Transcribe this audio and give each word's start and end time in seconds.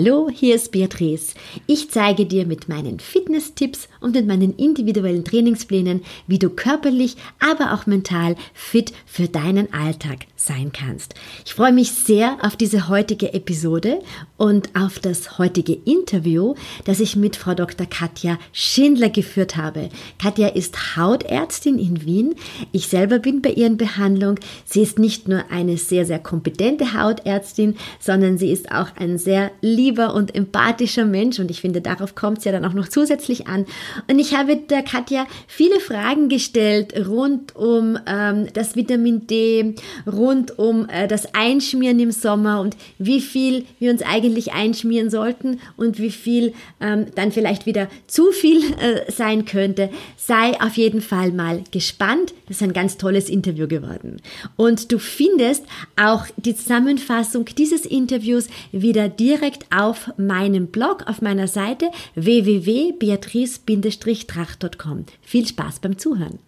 Hallo, 0.00 0.30
hier 0.32 0.54
ist 0.54 0.70
Beatrice. 0.70 1.34
Ich 1.66 1.90
zeige 1.90 2.24
dir 2.24 2.46
mit 2.46 2.68
meinen 2.68 3.00
Fitness-Tipps 3.00 3.88
und 4.00 4.14
mit 4.14 4.28
meinen 4.28 4.54
individuellen 4.54 5.24
Trainingsplänen, 5.24 6.02
wie 6.28 6.38
du 6.38 6.50
körperlich, 6.50 7.16
aber 7.40 7.72
auch 7.72 7.86
mental 7.86 8.36
fit 8.54 8.92
für 9.06 9.26
deinen 9.26 9.74
Alltag 9.74 10.26
sein 10.36 10.70
kannst. 10.72 11.16
Ich 11.44 11.54
freue 11.54 11.72
mich 11.72 11.90
sehr 11.90 12.36
auf 12.42 12.54
diese 12.54 12.88
heutige 12.88 13.34
Episode 13.34 13.98
und 14.36 14.70
auf 14.76 15.00
das 15.00 15.36
heutige 15.38 15.72
Interview, 15.72 16.54
das 16.84 17.00
ich 17.00 17.16
mit 17.16 17.34
Frau 17.34 17.54
Dr. 17.54 17.86
Katja 17.86 18.38
Schindler 18.52 19.10
geführt 19.10 19.56
habe. 19.56 19.88
Katja 20.20 20.46
ist 20.46 20.96
Hautärztin 20.96 21.76
in 21.76 22.04
Wien. 22.04 22.36
Ich 22.70 22.86
selber 22.86 23.18
bin 23.18 23.42
bei 23.42 23.50
ihren 23.50 23.76
Behandlung. 23.76 24.36
Sie 24.64 24.82
ist 24.82 25.00
nicht 25.00 25.26
nur 25.26 25.50
eine 25.50 25.76
sehr, 25.76 26.06
sehr 26.06 26.20
kompetente 26.20 26.94
Hautärztin, 26.94 27.76
sondern 27.98 28.38
sie 28.38 28.52
ist 28.52 28.70
auch 28.70 28.94
ein 28.96 29.18
sehr 29.18 29.50
lieber 29.88 30.14
und 30.14 30.34
empathischer 30.34 31.06
Mensch 31.06 31.38
und 31.38 31.50
ich 31.50 31.62
finde, 31.62 31.80
darauf 31.80 32.14
kommt 32.14 32.38
es 32.38 32.44
ja 32.44 32.52
dann 32.52 32.64
auch 32.66 32.74
noch 32.74 32.88
zusätzlich 32.88 33.46
an. 33.46 33.64
Und 34.10 34.18
ich 34.18 34.36
habe 34.36 34.56
der 34.56 34.82
Katja 34.82 35.26
viele 35.46 35.80
Fragen 35.80 36.28
gestellt 36.28 36.94
rund 37.08 37.56
um 37.56 37.98
ähm, 38.06 38.48
das 38.52 38.76
Vitamin 38.76 39.26
D, 39.26 39.74
rund 40.06 40.58
um 40.58 40.86
äh, 40.90 41.08
das 41.08 41.34
Einschmieren 41.34 41.98
im 42.00 42.12
Sommer 42.12 42.60
und 42.60 42.76
wie 42.98 43.22
viel 43.22 43.64
wir 43.78 43.90
uns 43.90 44.02
eigentlich 44.02 44.52
einschmieren 44.52 45.08
sollten 45.08 45.58
und 45.78 45.98
wie 45.98 46.10
viel 46.10 46.52
ähm, 46.80 47.06
dann 47.14 47.32
vielleicht 47.32 47.64
wieder 47.64 47.88
zu 48.06 48.30
viel 48.30 48.58
äh, 48.58 49.10
sein 49.10 49.46
könnte. 49.46 49.88
Sei 50.18 50.60
auf 50.60 50.76
jeden 50.76 51.00
Fall 51.00 51.32
mal 51.32 51.62
gespannt. 51.70 52.34
Das 52.46 52.58
ist 52.58 52.62
ein 52.62 52.74
ganz 52.74 52.98
tolles 52.98 53.30
Interview 53.30 53.66
geworden. 53.66 54.20
Und 54.56 54.92
du 54.92 54.98
findest 54.98 55.64
auch 55.96 56.26
die 56.36 56.54
Zusammenfassung 56.54 57.46
dieses 57.46 57.86
Interviews 57.86 58.48
wieder 58.72 59.08
direkt 59.08 59.64
auf 59.74 59.77
meinem 60.16 60.68
Blog, 60.68 61.04
auf 61.06 61.20
meiner 61.22 61.48
Seite 61.48 61.90
www.beatrice-tracht.com. 62.14 65.06
Viel 65.22 65.46
Spaß 65.46 65.80
beim 65.80 65.98
Zuhören. 65.98 66.38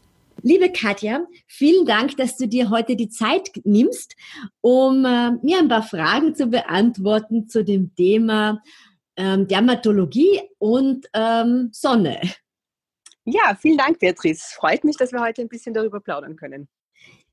Liebe 0.42 0.72
Katja, 0.72 1.26
vielen 1.46 1.84
Dank, 1.84 2.16
dass 2.16 2.36
du 2.36 2.48
dir 2.48 2.70
heute 2.70 2.96
die 2.96 3.10
Zeit 3.10 3.50
nimmst, 3.64 4.16
um 4.62 5.04
äh, 5.04 5.32
mir 5.42 5.58
ein 5.58 5.68
paar 5.68 5.82
Fragen 5.82 6.34
zu 6.34 6.46
beantworten 6.46 7.48
zu 7.48 7.62
dem 7.62 7.94
Thema 7.94 8.62
ähm, 9.16 9.46
Dermatologie 9.46 10.40
und 10.58 11.06
ähm, 11.12 11.68
Sonne. 11.72 12.20
Ja, 13.24 13.54
vielen 13.60 13.76
Dank, 13.76 13.98
Beatrice. 13.98 14.54
Freut 14.54 14.82
mich, 14.82 14.96
dass 14.96 15.12
wir 15.12 15.20
heute 15.20 15.42
ein 15.42 15.48
bisschen 15.48 15.74
darüber 15.74 16.00
plaudern 16.00 16.36
können. 16.36 16.68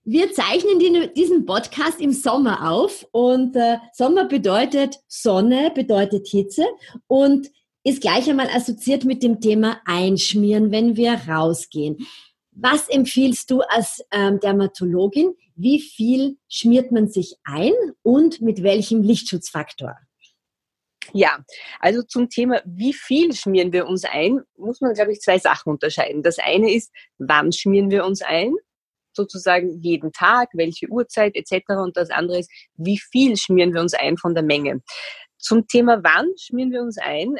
Wir 0.09 0.31
zeichnen 0.31 0.79
diesen 1.15 1.45
Podcast 1.45 1.99
im 1.99 2.13
Sommer 2.13 2.71
auf 2.71 3.05
und 3.11 3.57
äh, 3.57 3.75
Sommer 3.91 4.23
bedeutet 4.23 5.01
Sonne, 5.09 5.69
bedeutet 5.75 6.29
Hitze 6.29 6.65
und 7.07 7.51
ist 7.83 7.99
gleich 7.99 8.29
einmal 8.29 8.47
assoziiert 8.47 9.03
mit 9.03 9.21
dem 9.21 9.41
Thema 9.41 9.81
Einschmieren, 9.83 10.71
wenn 10.71 10.95
wir 10.95 11.11
rausgehen. 11.27 12.07
Was 12.51 12.87
empfiehlst 12.87 13.51
du 13.51 13.59
als 13.59 14.01
ähm, 14.11 14.39
Dermatologin? 14.39 15.35
Wie 15.55 15.81
viel 15.81 16.37
schmiert 16.47 16.93
man 16.93 17.09
sich 17.09 17.35
ein 17.43 17.73
und 18.01 18.39
mit 18.39 18.63
welchem 18.63 19.01
Lichtschutzfaktor? 19.01 19.97
Ja, 21.11 21.43
also 21.81 22.01
zum 22.01 22.29
Thema, 22.29 22.61
wie 22.63 22.93
viel 22.93 23.33
schmieren 23.33 23.73
wir 23.73 23.85
uns 23.85 24.05
ein, 24.05 24.39
muss 24.55 24.79
man, 24.79 24.93
glaube 24.93 25.11
ich, 25.11 25.19
zwei 25.19 25.37
Sachen 25.37 25.69
unterscheiden. 25.69 26.23
Das 26.23 26.39
eine 26.39 26.73
ist, 26.73 26.93
wann 27.17 27.51
schmieren 27.51 27.91
wir 27.91 28.05
uns 28.05 28.21
ein? 28.21 28.53
Sozusagen 29.17 29.81
jeden 29.81 30.13
Tag, 30.13 30.49
welche 30.53 30.87
Uhrzeit 30.87 31.35
etc. 31.35 31.65
Und 31.83 31.97
das 31.97 32.09
andere 32.09 32.39
ist, 32.39 32.51
wie 32.77 32.97
viel 32.97 33.35
schmieren 33.35 33.73
wir 33.73 33.81
uns 33.81 33.93
ein 33.93 34.15
von 34.15 34.33
der 34.33 34.43
Menge. 34.43 34.81
Zum 35.37 35.67
Thema 35.67 35.99
wann 36.03 36.29
schmieren 36.37 36.71
wir 36.71 36.81
uns 36.81 36.97
ein, 36.97 37.35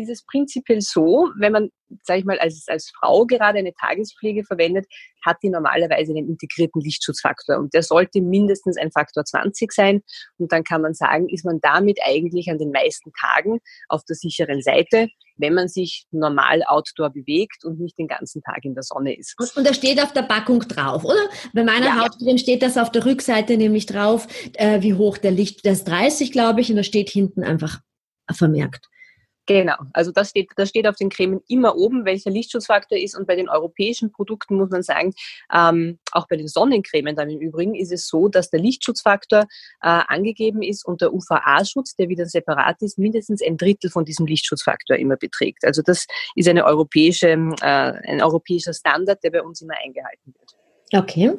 ist 0.00 0.10
es 0.10 0.24
prinzipiell 0.24 0.80
so, 0.80 1.30
wenn 1.38 1.52
man, 1.52 1.70
sage 2.02 2.20
ich 2.20 2.24
mal, 2.24 2.38
als, 2.38 2.64
als 2.68 2.90
Frau 2.98 3.26
gerade 3.26 3.58
eine 3.58 3.72
Tagespflege 3.74 4.44
verwendet, 4.44 4.86
hat 5.24 5.38
die 5.42 5.50
normalerweise 5.50 6.12
einen 6.12 6.28
integrierten 6.28 6.80
Lichtschutzfaktor 6.80 7.58
und 7.58 7.74
der 7.74 7.82
sollte 7.82 8.20
mindestens 8.20 8.76
ein 8.76 8.90
Faktor 8.90 9.24
20 9.24 9.72
sein 9.72 10.02
und 10.38 10.52
dann 10.52 10.64
kann 10.64 10.82
man 10.82 10.94
sagen, 10.94 11.28
ist 11.28 11.44
man 11.44 11.60
damit 11.60 11.98
eigentlich 12.04 12.50
an 12.50 12.58
den 12.58 12.70
meisten 12.70 13.12
Tagen 13.12 13.58
auf 13.88 14.04
der 14.04 14.16
sicheren 14.16 14.62
Seite, 14.62 15.08
wenn 15.38 15.54
man 15.54 15.68
sich 15.68 16.04
normal 16.10 16.62
outdoor 16.66 17.10
bewegt 17.10 17.64
und 17.64 17.80
nicht 17.80 17.96
den 17.98 18.08
ganzen 18.08 18.42
Tag 18.42 18.64
in 18.64 18.74
der 18.74 18.82
Sonne 18.82 19.16
ist. 19.16 19.36
Und 19.56 19.66
da 19.66 19.72
steht 19.72 20.02
auf 20.02 20.12
der 20.12 20.22
Packung 20.22 20.60
drauf, 20.60 21.04
oder? 21.04 21.28
Bei 21.54 21.64
meiner 21.64 21.86
ja, 21.86 22.02
Hautcreme 22.02 22.38
steht 22.38 22.62
das 22.62 22.76
auf 22.76 22.90
der 22.90 23.06
Rückseite 23.06 23.56
nämlich 23.56 23.86
drauf, 23.86 24.26
äh, 24.54 24.82
wie 24.82 24.94
hoch 24.94 25.18
der 25.18 25.30
Licht, 25.30 25.64
das 25.64 25.78
ist 25.78 25.88
30, 25.88 26.32
glaube 26.32 26.60
ich, 26.60 26.70
und 26.70 26.76
da 26.76 26.82
steht 26.82 27.08
hinten 27.08 27.44
einfach 27.44 27.80
vermerkt. 28.30 28.88
Genau, 29.48 29.76
also 29.94 30.12
das 30.12 30.28
steht, 30.28 30.50
das 30.56 30.68
steht 30.68 30.86
auf 30.86 30.96
den 30.96 31.08
Cremen 31.08 31.40
immer 31.48 31.74
oben, 31.74 32.04
welcher 32.04 32.30
Lichtschutzfaktor 32.30 32.98
ist. 32.98 33.16
Und 33.16 33.26
bei 33.26 33.34
den 33.34 33.48
europäischen 33.48 34.12
Produkten 34.12 34.56
muss 34.58 34.68
man 34.68 34.82
sagen, 34.82 35.14
ähm, 35.50 35.98
auch 36.12 36.28
bei 36.28 36.36
den 36.36 36.48
Sonnencremen 36.48 37.16
dann 37.16 37.30
im 37.30 37.40
Übrigen 37.40 37.74
ist 37.74 37.90
es 37.90 38.08
so, 38.08 38.28
dass 38.28 38.50
der 38.50 38.60
Lichtschutzfaktor 38.60 39.40
äh, 39.40 39.46
angegeben 39.80 40.60
ist 40.60 40.84
und 40.84 41.00
der 41.00 41.14
UVA-Schutz, 41.14 41.96
der 41.96 42.10
wieder 42.10 42.26
separat 42.26 42.82
ist, 42.82 42.98
mindestens 42.98 43.42
ein 43.42 43.56
Drittel 43.56 43.90
von 43.90 44.04
diesem 44.04 44.26
Lichtschutzfaktor 44.26 44.98
immer 44.98 45.16
beträgt. 45.16 45.64
Also 45.64 45.80
das 45.80 46.06
ist 46.34 46.46
eine 46.46 46.66
europäische, 46.66 47.28
äh, 47.28 47.64
ein 47.64 48.22
europäischer 48.22 48.74
Standard, 48.74 49.24
der 49.24 49.30
bei 49.30 49.42
uns 49.42 49.62
immer 49.62 49.76
eingehalten 49.82 50.34
wird. 50.38 50.56
Okay. 50.92 51.32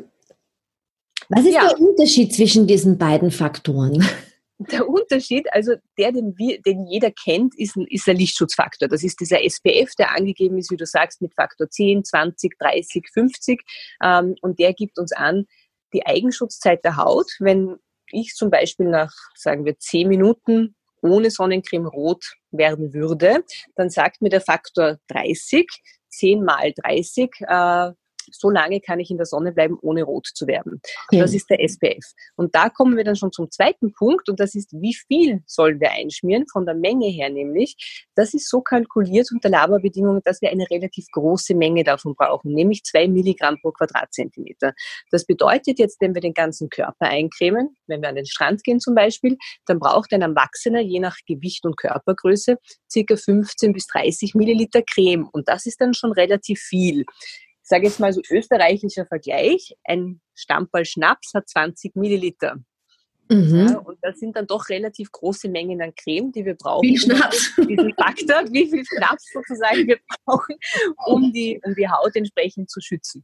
Was 1.30 1.46
ist 1.46 1.54
ja. 1.54 1.68
der 1.68 1.80
Unterschied 1.80 2.34
zwischen 2.34 2.66
diesen 2.66 2.98
beiden 2.98 3.30
Faktoren? 3.30 4.04
Der 4.60 4.90
Unterschied, 4.90 5.48
also 5.54 5.76
der, 5.98 6.12
den, 6.12 6.38
wir, 6.38 6.62
den 6.62 6.86
jeder 6.86 7.12
kennt, 7.12 7.58
ist, 7.58 7.78
ist 7.78 8.08
der 8.08 8.14
Lichtschutzfaktor. 8.14 8.90
Das 8.90 9.04
ist 9.04 9.20
dieser 9.22 9.42
SPF, 9.44 9.96
der 9.98 10.16
angegeben 10.16 10.58
ist, 10.58 10.70
wie 10.70 10.78
du 10.78 10.86
sagst, 10.86 11.22
mit 11.22 11.34
Faktor 11.34 11.70
10, 11.70 12.04
20, 12.04 12.60
30, 12.60 13.10
50. 13.12 13.62
Ähm, 14.04 14.36
und 14.42 14.60
der 14.60 14.74
gibt 14.74 15.00
uns 15.00 15.14
an 15.14 15.46
die 15.94 16.06
Eigenschutzzeit 16.06 16.84
der 16.84 16.98
Haut. 16.98 17.32
Wenn 17.40 17.78
ich 18.12 18.34
zum 18.36 18.50
Beispiel 18.50 18.88
nach, 18.88 19.14
sagen 19.34 19.64
wir, 19.64 19.80
10 19.80 20.10
Minuten 20.10 20.76
ohne 21.02 21.32
Sonnencreme 21.32 21.88
rot 21.88 22.34
werden 22.52 22.94
würde, 22.94 23.46
dann 23.76 23.90
sagt 23.90 24.22
mir 24.22 24.30
der 24.30 24.42
Faktor 24.42 24.98
30, 25.08 25.68
10 26.10 26.44
mal 26.44 26.74
30, 26.84 27.30
äh, 27.48 27.92
so 28.32 28.50
lange 28.50 28.82
kann 28.82 29.00
ich 29.00 29.12
in 29.12 29.18
der 29.18 29.26
Sonne 29.26 29.52
bleiben, 29.52 29.78
ohne 29.82 30.04
rot 30.04 30.28
zu 30.34 30.48
werden. 30.48 30.82
Okay. 31.08 31.20
Das 31.20 31.34
ist 31.34 31.50
der 31.50 31.64
SPF. 31.64 32.06
Und 32.36 32.56
da 32.56 32.70
kommen 32.70 32.98
wir 32.98 33.04
dann 33.04 33.16
schon 33.16 33.32
zum 33.32 33.52
zweiten 33.52 33.94
Punkt 33.94 34.30
und 34.30 34.40
das 34.40 34.56
ist, 34.56 34.72
wie 34.74 34.96
viel 34.96 35.42
sollen 35.46 35.80
wir 35.80 35.92
einschmieren, 35.92 36.46
von 36.52 36.66
der 36.66 36.76
Menge 36.76 37.08
her 37.08 37.30
nämlich. 37.30 38.06
Das 38.16 38.34
ist 38.34 38.50
so 38.50 38.62
kalkuliert 38.62 39.30
unter 39.32 39.50
Laborbedingungen, 39.50 40.22
dass 40.24 40.42
wir 40.42 40.50
eine 40.50 40.70
relativ 40.70 41.06
große 41.12 41.56
Menge 41.56 41.84
davon 41.84 42.16
brauchen, 42.16 42.54
nämlich 42.54 42.84
zwei 42.84 43.08
Milligramm 43.08 43.58
pro 43.62 43.72
Quadratzentimeter. 43.72 44.74
Das 45.12 45.26
bedeutet 45.26 45.80
jetzt, 45.80 46.00
wenn 46.02 46.14
wir 46.14 46.22
den 46.22 46.34
ganzen 46.34 46.70
Körper 46.70 47.08
eincremen, 47.08 47.76
wenn 47.88 48.02
wir 48.02 48.10
an 48.10 48.16
den 48.16 48.26
Strand 48.26 48.64
gehen 48.64 48.80
zum 48.80 48.96
Beispiel, 48.96 49.38
dann 49.66 49.80
braucht 49.80 50.14
ein 50.14 50.22
Erwachsener 50.22 50.82
je 50.82 51.00
nach 51.00 51.18
Gewicht 51.28 51.66
und 51.66 51.78
Körpergröße 51.78 52.58
circa 52.92 53.16
15 53.16 53.74
bis 53.74 53.88
30 53.88 54.36
Milliliter 54.36 54.82
Creme. 54.82 55.28
Und 55.32 55.48
das 55.48 55.66
ist 55.66 55.82
dann 55.82 55.94
schon 55.94 56.12
relativ 56.12 56.60
viel 56.60 57.06
sage 57.70 57.86
jetzt 57.86 58.00
mal 58.00 58.12
so 58.12 58.22
österreichischer 58.30 59.06
Vergleich, 59.06 59.76
ein 59.84 60.22
Stammball 60.34 60.86
Schnaps 60.86 61.34
hat 61.34 61.48
20 61.48 61.96
Milliliter. 61.96 62.58
Mhm. 63.32 63.68
Ja, 63.70 63.78
und 63.78 64.00
das 64.02 64.20
sind 64.20 64.36
dann 64.36 64.48
doch 64.48 64.70
relativ 64.70 65.12
große 65.12 65.50
Mengen 65.50 65.80
an 65.84 65.94
Creme, 65.96 66.32
die 66.32 66.46
wir 66.46 66.56
brauchen. 66.56 66.88
Wie 66.88 66.98
Schnaps. 66.98 67.56
Diesen 67.58 67.94
Faktor, 67.94 68.44
wie 68.52 68.68
viel 68.68 68.84
Schnaps 68.84 69.32
sozusagen 69.32 69.88
wir 69.88 70.00
brauchen, 70.26 70.56
um 71.06 71.32
die, 71.32 71.62
um 71.64 71.76
die 71.76 71.88
Haut 71.88 72.16
entsprechend 72.16 72.72
zu 72.72 72.82
schützen. 72.82 73.24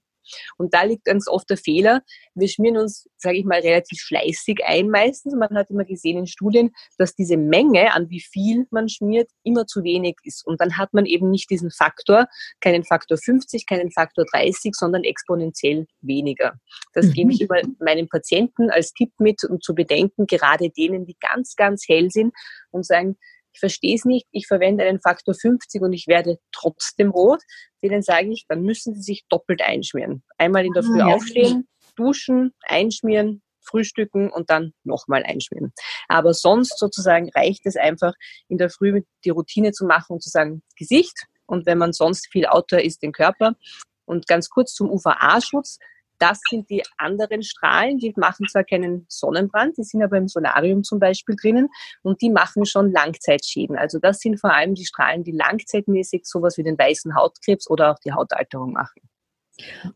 Und 0.57 0.74
da 0.74 0.83
liegt 0.83 1.06
ganz 1.06 1.27
oft 1.27 1.50
der 1.50 1.57
Fehler. 1.57 2.01
Wir 2.33 2.48
schmieren 2.48 2.77
uns, 2.77 3.07
sage 3.18 3.38
ich 3.38 3.45
mal, 3.45 3.60
relativ 3.60 4.00
fleißig 4.01 4.62
ein 4.66 4.89
meistens. 4.89 5.36
Man 5.36 5.56
hat 5.56 5.69
immer 5.69 5.86
gesehen 5.86 6.18
in 6.18 6.27
Studien, 6.27 6.72
dass 6.98 7.16
diese 7.16 7.38
Menge, 7.38 7.94
an 7.94 8.10
wie 8.10 8.22
viel 8.22 8.68
man 8.72 8.89
schmiert, 8.89 9.30
immer 9.44 9.68
zu 9.68 9.83
wenig 9.83 10.18
ist. 10.24 10.45
Und 10.45 10.62
dann 10.62 10.77
hat 10.77 10.94
man 10.94 11.06
eben 11.06 11.30
nicht 11.30 11.50
diesen 11.50 11.72
Faktor, 11.72 12.27
keinen 12.60 12.83
Faktor 12.83 13.18
50, 13.18 13.66
keinen 13.66 13.92
Faktor 13.92 14.25
30, 14.31 14.74
sondern 14.75 15.04
exponentiell 15.04 15.88
weniger. 16.01 16.60
Das 16.94 17.07
mhm. 17.07 17.13
gebe 17.13 17.31
ich 17.31 17.48
mhm. 17.48 17.75
meinen 17.80 18.10
Patienten 18.10 18.69
als 18.69 18.94
Tipp 18.94 19.12
mit, 19.19 19.44
um 19.44 19.62
zu 19.62 19.75
bedenken, 19.75 20.27
gerade 20.27 20.69
denen, 20.69 21.06
die 21.06 21.18
ganz, 21.19 21.56
ganz 21.56 21.86
hell 21.88 22.10
sind 22.12 22.33
und 22.72 22.86
sagen, 22.86 23.18
ich 23.55 23.59
verstehe 23.59 23.95
es 23.95 24.03
nicht, 24.03 24.27
ich 24.31 24.47
verwende 24.47 24.83
einen 24.83 24.99
Faktor 24.99 25.33
50 25.33 25.81
und 25.81 25.93
ich 25.93 26.07
werde 26.07 26.37
trotzdem 26.51 27.09
rot, 27.09 27.41
denen 27.81 28.01
sage 28.01 28.29
ich, 28.31 28.45
dann 28.49 28.63
müssen 28.63 28.93
sie 28.93 29.01
sich 29.01 29.23
doppelt 29.29 29.61
einschmieren. 29.61 30.23
Einmal 30.37 30.65
in 30.65 30.73
der 30.73 30.83
Früh 30.83 30.99
ah, 30.99 31.13
aufstehen, 31.13 31.65
duschen, 31.95 32.51
einschmieren, 32.63 33.41
frühstücken 33.61 34.29
und 34.29 34.49
dann 34.49 34.73
nochmal 34.83 35.23
einschmieren. 35.23 35.71
Aber 36.09 36.33
sonst 36.33 36.77
sozusagen 36.77 37.29
reicht 37.33 37.65
es 37.65 37.77
einfach, 37.77 38.13
in 38.49 38.57
der 38.57 38.69
Früh 38.69 39.01
die 39.23 39.29
Routine 39.29 39.71
zu 39.71 39.85
machen 39.85 40.13
und 40.15 40.21
zu 40.21 40.29
sagen, 40.29 40.61
Gesicht 40.77 41.25
und 41.45 41.65
wenn 41.65 41.77
man 41.77 41.93
sonst 41.93 42.27
viel 42.29 42.47
Outdoor 42.47 42.81
ist, 42.81 43.03
den 43.03 43.13
Körper. 43.13 43.55
Und 44.03 44.27
ganz 44.27 44.49
kurz 44.49 44.73
zum 44.73 44.89
UVA-Schutz. 44.91 45.79
Das 46.19 46.39
sind 46.50 46.69
die 46.69 46.83
anderen 46.97 47.44
Strahlen, 47.44 47.97
die 47.97 48.13
machen 48.15 48.47
zwar 48.47 48.63
keinen 48.63 49.06
Sonnenbrand, 49.09 49.77
die 49.77 49.83
sind 49.83 50.03
aber 50.03 50.17
im 50.17 50.27
Solarium 50.27 50.83
zum 50.83 51.00
Beispiel 51.00 51.35
drinnen 51.35 51.69
und 52.03 52.21
die 52.21 52.29
machen 52.29 52.65
schon 52.65 52.91
Langzeitschäden. 52.91 53.77
Also 53.77 54.00
das 54.00 54.19
sind 54.19 54.39
vor 54.39 54.53
allem 54.53 54.75
die 54.75 54.85
Strahlen, 54.85 55.23
die 55.23 55.31
langzeitmäßig 55.31 56.25
sowas 56.25 56.57
wie 56.57 56.63
den 56.63 56.77
weißen 56.77 57.15
Hautkrebs 57.15 57.69
oder 57.69 57.91
auch 57.91 58.00
die 58.00 58.13
Hautalterung 58.13 58.73
machen. 58.73 59.01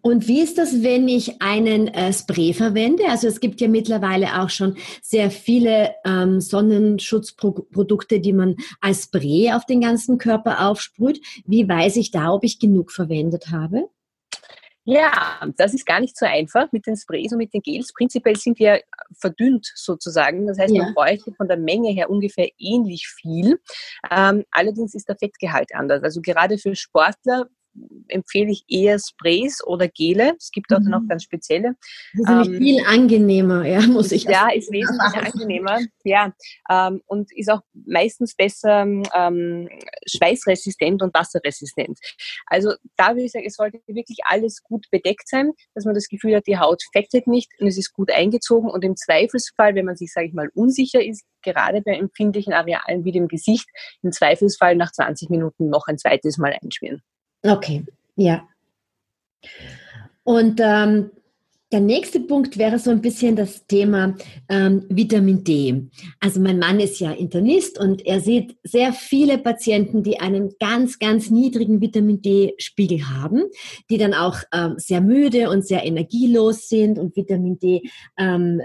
Und 0.01 0.27
wie 0.27 0.42
ist 0.42 0.57
das, 0.57 0.83
wenn 0.83 1.10
ich 1.10 1.42
einen 1.42 1.89
äh, 1.89 2.13
Spray 2.13 2.54
verwende? 2.54 3.04
Also 3.10 3.27
es 3.27 3.42
gibt 3.42 3.60
ja 3.60 3.68
mittlerweile 3.68 4.42
auch 4.42 4.50
schon 4.50 4.77
sehr 5.01 5.31
viele 5.31 5.95
ähm, 6.06 6.39
Sonnenschutzprodukte, 6.39 8.21
die 8.21 8.33
man 8.33 8.56
als 8.80 9.04
Spray 9.04 9.51
auf 9.51 9.66
den 9.66 9.81
ganzen 9.81 10.18
Körper 10.18 10.68
aufsprüht. 10.68 11.19
Wie 11.45 11.68
weiß 11.68 11.98
ich 11.98 12.12
da, 12.12 12.31
ob 12.31 12.45
ich 12.45 12.60
genug 12.60 12.92
verwendet 12.92 13.51
habe? 13.51 13.89
Ja, 14.86 15.40
das 15.58 15.74
ist 15.74 15.86
gar 15.86 16.00
nicht 16.00 16.18
so 16.18 16.26
einfach 16.26 16.72
mit 16.72 16.88
den 16.88 16.96
Sprays 16.96 17.31
und 17.31 17.38
mit 17.38 17.54
den 17.54 17.62
Gels. 17.62 17.94
Prinzipiell 17.94 18.36
sind 18.36 18.60
die 18.60 18.64
ja 18.64 18.78
verdünnt 19.20 19.72
sozusagen. 19.76 20.48
Das 20.48 20.58
heißt, 20.58 20.74
ja. 20.74 20.84
man 20.84 20.94
bräuchte 20.94 21.31
von 21.34 21.48
der 21.48 21.58
Menge 21.58 21.92
her 21.92 22.10
ungefähr 22.10 22.50
ähnlich 22.58 23.08
viel. 23.08 23.60
Ähm, 24.10 24.46
allerdings 24.52 24.96
ist 24.96 25.08
der 25.08 25.18
Fettgehalt 25.18 25.76
anders. 25.76 26.02
Also 26.04 26.22
gerade 26.22 26.58
für 26.58 26.76
Sportler 26.76 27.48
empfehle 28.07 28.51
ich 28.51 28.63
eher 28.68 28.98
Sprays 29.00 29.63
oder 29.63 29.88
Gele. 29.88 30.33
Es 30.38 30.51
gibt 30.51 30.74
auch 30.74 30.80
mhm. 30.80 30.89
noch 30.89 31.01
ganz 31.07 31.24
spezielle. 31.24 31.75
Das 32.13 32.42
ist 32.42 32.48
ähm, 32.48 32.57
viel 32.57 32.86
angenehmer, 32.86 33.66
ja, 33.66 33.81
muss 33.81 34.12
ich 34.12 34.24
Ja, 34.24 34.50
ist 34.50 34.71
wesentlich 34.71 35.13
angenehmer, 35.13 35.80
ja. 36.04 36.33
Ähm, 36.69 37.01
und 37.06 37.31
ist 37.36 37.50
auch 37.50 37.62
meistens 37.74 38.36
besser 38.36 38.81
ähm, 38.81 39.69
schweißresistent 40.07 41.01
und 41.01 41.13
wasserresistent. 41.13 42.00
Also 42.45 42.74
da 42.98 43.10
würde 43.10 43.24
ich 43.24 43.31
sagen, 43.31 43.45
es 43.45 43.56
sollte 43.56 43.80
wirklich 43.88 44.19
alles 44.25 44.62
gut 44.63 44.88
bedeckt 44.92 45.27
sein, 45.27 45.51
dass 45.75 45.86
man 45.86 45.95
das 45.95 46.07
Gefühl 46.07 46.36
hat, 46.36 46.48
die 46.48 46.57
Haut 46.57 46.81
fettet 46.92 47.27
nicht 47.27 47.51
und 47.60 47.68
es 47.68 47.77
ist 47.77 47.94
gut 47.94 48.12
eingezogen. 48.12 48.69
Und 48.69 48.83
im 48.83 48.95
Zweifelsfall, 48.95 49.75
wenn 49.75 49.86
man 49.86 49.95
sich, 49.95 50.12
sage 50.12 50.27
ich 50.27 50.33
mal, 50.33 50.50
unsicher 50.54 51.04
ist, 51.04 51.24
gerade 51.42 51.81
bei 51.81 51.94
empfindlichen 51.94 52.54
Arealen 52.54 53.06
wie 53.06 53.12
dem 53.12 53.27
Gesicht, 53.27 53.68
im 54.01 54.12
Zweifelsfall 54.12 54.75
nach 54.75 54.92
20 54.92 55.30
Minuten 55.30 55.69
noch 55.69 55.88
ein 55.88 55.98
zweites 55.98 56.38
Mal 56.38 56.57
einschmieren. 56.62 57.01
Okay, 57.44 57.86
ja. 58.15 58.47
Und 60.24 60.59
ähm, 60.62 61.12
der 61.71 61.81
nächste 61.81 62.19
Punkt 62.19 62.57
wäre 62.57 62.80
so 62.80 62.89
ein 62.89 63.01
bisschen 63.01 63.36
das 63.36 63.68
Thema 63.68 64.15
ähm, 64.50 64.86
Vitamin 64.89 65.44
D. 65.44 65.88
Also 66.19 66.39
mein 66.39 66.57
Mann 66.57 66.80
ist 66.80 67.00
ja 67.00 67.12
Internist 67.12 67.80
und 67.80 68.06
er 68.07 68.21
sieht 68.21 68.57
sehr 68.63 68.91
viele 68.91 69.38
Patienten, 69.38 70.01
die 70.01 70.19
einen 70.19 70.56
ganz, 70.59 70.97
ganz 70.97 71.30
niedrigen 71.30 71.80
Vitamin 71.80 72.24
D-Spiegel 72.24 73.07
haben, 73.09 73.44
die 73.92 74.00
dann 74.00 74.15
auch 74.15 74.39
ähm, 74.51 74.75
sehr 74.77 75.00
müde 75.00 75.51
und 75.51 75.65
sehr 75.65 75.85
energielos 75.85 76.69
sind 76.69 76.97
und 76.97 77.15
Vitamin 77.15 77.59
D 77.59 77.83
ähm, 78.18 78.62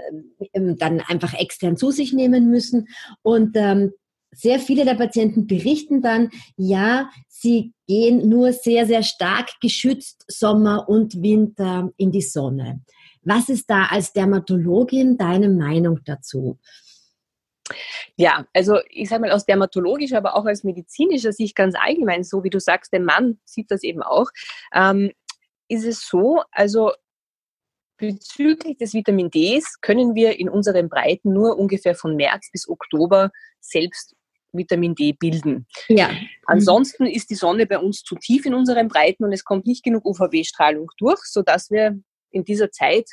ähm 0.53 0.75
dann 0.77 0.99
einfach 1.01 1.35
extern 1.35 1.77
zu 1.77 1.91
sich 1.91 2.11
nehmen 2.11 2.49
müssen. 2.49 2.87
Und 3.21 3.51
ähm, 3.55 3.91
sehr 4.35 4.59
viele 4.59 4.85
der 4.85 4.95
Patienten 4.95 5.47
berichten 5.47 6.01
dann, 6.01 6.29
ja, 6.57 7.09
sie 7.27 7.73
gehen 7.87 8.29
nur 8.29 8.53
sehr, 8.53 8.85
sehr 8.85 9.03
stark 9.03 9.49
geschützt 9.61 10.25
Sommer 10.27 10.87
und 10.89 11.21
Winter 11.21 11.91
in 11.97 12.11
die 12.11 12.21
Sonne. 12.21 12.81
Was 13.23 13.49
ist 13.49 13.69
da 13.69 13.85
als 13.85 14.13
Dermatologin 14.13 15.17
deine 15.17 15.49
Meinung 15.49 15.99
dazu? 16.05 16.59
Ja, 18.15 18.45
also 18.53 18.79
ich 18.89 19.09
sage 19.09 19.21
mal 19.21 19.31
aus 19.31 19.45
dermatologischer, 19.45 20.17
aber 20.17 20.35
auch 20.35 20.45
aus 20.45 20.63
medizinischer 20.63 21.33
Sicht 21.33 21.55
ganz 21.55 21.75
allgemein, 21.75 22.23
so 22.23 22.43
wie 22.43 22.51
du 22.51 22.59
sagst, 22.59 22.93
der 22.93 22.99
Mann 22.99 23.39
sieht 23.43 23.71
das 23.71 23.83
eben 23.83 24.03
auch, 24.03 24.27
ähm, 24.73 25.11
ist 25.67 25.85
es 25.85 26.07
so, 26.07 26.43
also 26.51 26.91
bezüglich 27.97 28.77
des 28.77 28.93
Vitamin 28.93 29.31
Ds 29.31 29.81
können 29.81 30.15
wir 30.15 30.37
in 30.39 30.49
unseren 30.49 30.89
Breiten 30.89 31.33
nur 31.33 31.57
ungefähr 31.57 31.95
von 31.95 32.15
März 32.15 32.51
bis 32.51 32.69
Oktober 32.69 33.31
selbst 33.59 34.15
Vitamin 34.57 34.95
D 34.95 35.13
bilden. 35.13 35.67
Ja. 35.87 36.09
Ansonsten 36.45 37.05
ist 37.05 37.29
die 37.29 37.35
Sonne 37.35 37.65
bei 37.65 37.79
uns 37.79 38.01
zu 38.03 38.15
tief 38.15 38.45
in 38.45 38.53
unseren 38.53 38.87
Breiten 38.87 39.23
und 39.23 39.33
es 39.33 39.43
kommt 39.43 39.65
nicht 39.65 39.83
genug 39.83 40.05
UVB-Strahlung 40.05 40.91
durch, 40.97 41.21
sodass 41.23 41.69
wir 41.71 41.99
in 42.31 42.43
dieser 42.43 42.71
Zeit 42.71 43.07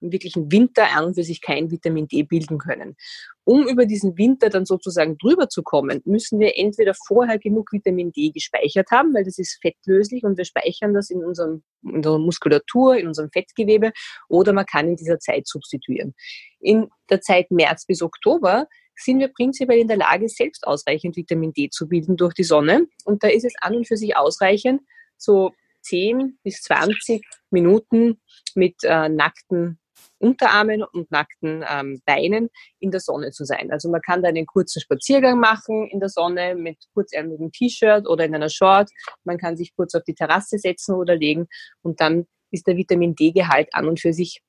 im 0.00 0.12
wirklichen 0.12 0.50
Winter 0.52 0.90
an 0.94 1.06
und 1.06 1.14
für 1.14 1.22
sich 1.22 1.40
kein 1.40 1.70
Vitamin 1.70 2.06
D 2.08 2.22
bilden 2.22 2.58
können. 2.58 2.96
Um 3.44 3.66
über 3.66 3.86
diesen 3.86 4.18
Winter 4.18 4.50
dann 4.50 4.66
sozusagen 4.66 5.16
drüber 5.18 5.48
zu 5.48 5.62
kommen, 5.62 6.02
müssen 6.04 6.38
wir 6.40 6.58
entweder 6.58 6.94
vorher 7.06 7.38
genug 7.38 7.72
Vitamin 7.72 8.12
D 8.12 8.30
gespeichert 8.30 8.90
haben, 8.90 9.14
weil 9.14 9.24
das 9.24 9.38
ist 9.38 9.58
fettlöslich 9.62 10.24
und 10.24 10.36
wir 10.36 10.44
speichern 10.44 10.94
das 10.94 11.10
in, 11.10 11.24
unserem, 11.24 11.62
in 11.82 11.96
unserer 11.96 12.18
Muskulatur, 12.18 12.96
in 12.96 13.06
unserem 13.08 13.30
Fettgewebe, 13.30 13.92
oder 14.28 14.52
man 14.52 14.66
kann 14.66 14.88
in 14.88 14.96
dieser 14.96 15.18
Zeit 15.18 15.46
substituieren. 15.46 16.14
In 16.60 16.88
der 17.08 17.20
Zeit 17.20 17.50
März 17.50 17.86
bis 17.86 18.02
Oktober 18.02 18.66
sind 18.96 19.20
wir 19.20 19.28
prinzipiell 19.28 19.78
in 19.78 19.88
der 19.88 19.96
Lage, 19.96 20.28
selbst 20.28 20.66
ausreichend 20.66 21.16
Vitamin 21.16 21.52
D 21.52 21.68
zu 21.70 21.88
bilden 21.88 22.16
durch 22.16 22.34
die 22.34 22.44
Sonne. 22.44 22.86
Und 23.04 23.22
da 23.22 23.28
ist 23.28 23.44
es 23.44 23.54
an 23.60 23.76
und 23.76 23.86
für 23.86 23.96
sich 23.96 24.16
ausreichend, 24.16 24.82
so 25.16 25.52
10 25.82 26.38
bis 26.42 26.62
20 26.62 27.24
Minuten 27.50 28.20
mit 28.54 28.76
äh, 28.82 29.08
nackten 29.08 29.78
Unterarmen 30.18 30.82
und 30.82 31.10
nackten 31.10 31.64
ähm, 31.68 32.00
Beinen 32.06 32.48
in 32.78 32.90
der 32.90 33.00
Sonne 33.00 33.30
zu 33.30 33.44
sein. 33.44 33.70
Also 33.70 33.90
man 33.90 34.00
kann 34.00 34.22
da 34.22 34.28
einen 34.28 34.46
kurzen 34.46 34.80
Spaziergang 34.80 35.38
machen 35.38 35.88
in 35.90 36.00
der 36.00 36.08
Sonne 36.08 36.54
mit 36.54 36.78
kurzärmeligem 36.94 37.52
T-Shirt 37.52 38.08
oder 38.08 38.24
in 38.24 38.34
einer 38.34 38.48
Short. 38.48 38.90
Man 39.24 39.38
kann 39.38 39.56
sich 39.56 39.74
kurz 39.74 39.94
auf 39.94 40.04
die 40.04 40.14
Terrasse 40.14 40.58
setzen 40.58 40.94
oder 40.94 41.16
legen 41.16 41.46
und 41.82 42.00
dann 42.00 42.26
ist 42.50 42.66
der 42.66 42.76
Vitamin 42.76 43.14
D-Gehalt 43.14 43.68
an 43.72 43.88
und 43.88 44.00
für 44.00 44.12
sich 44.12 44.40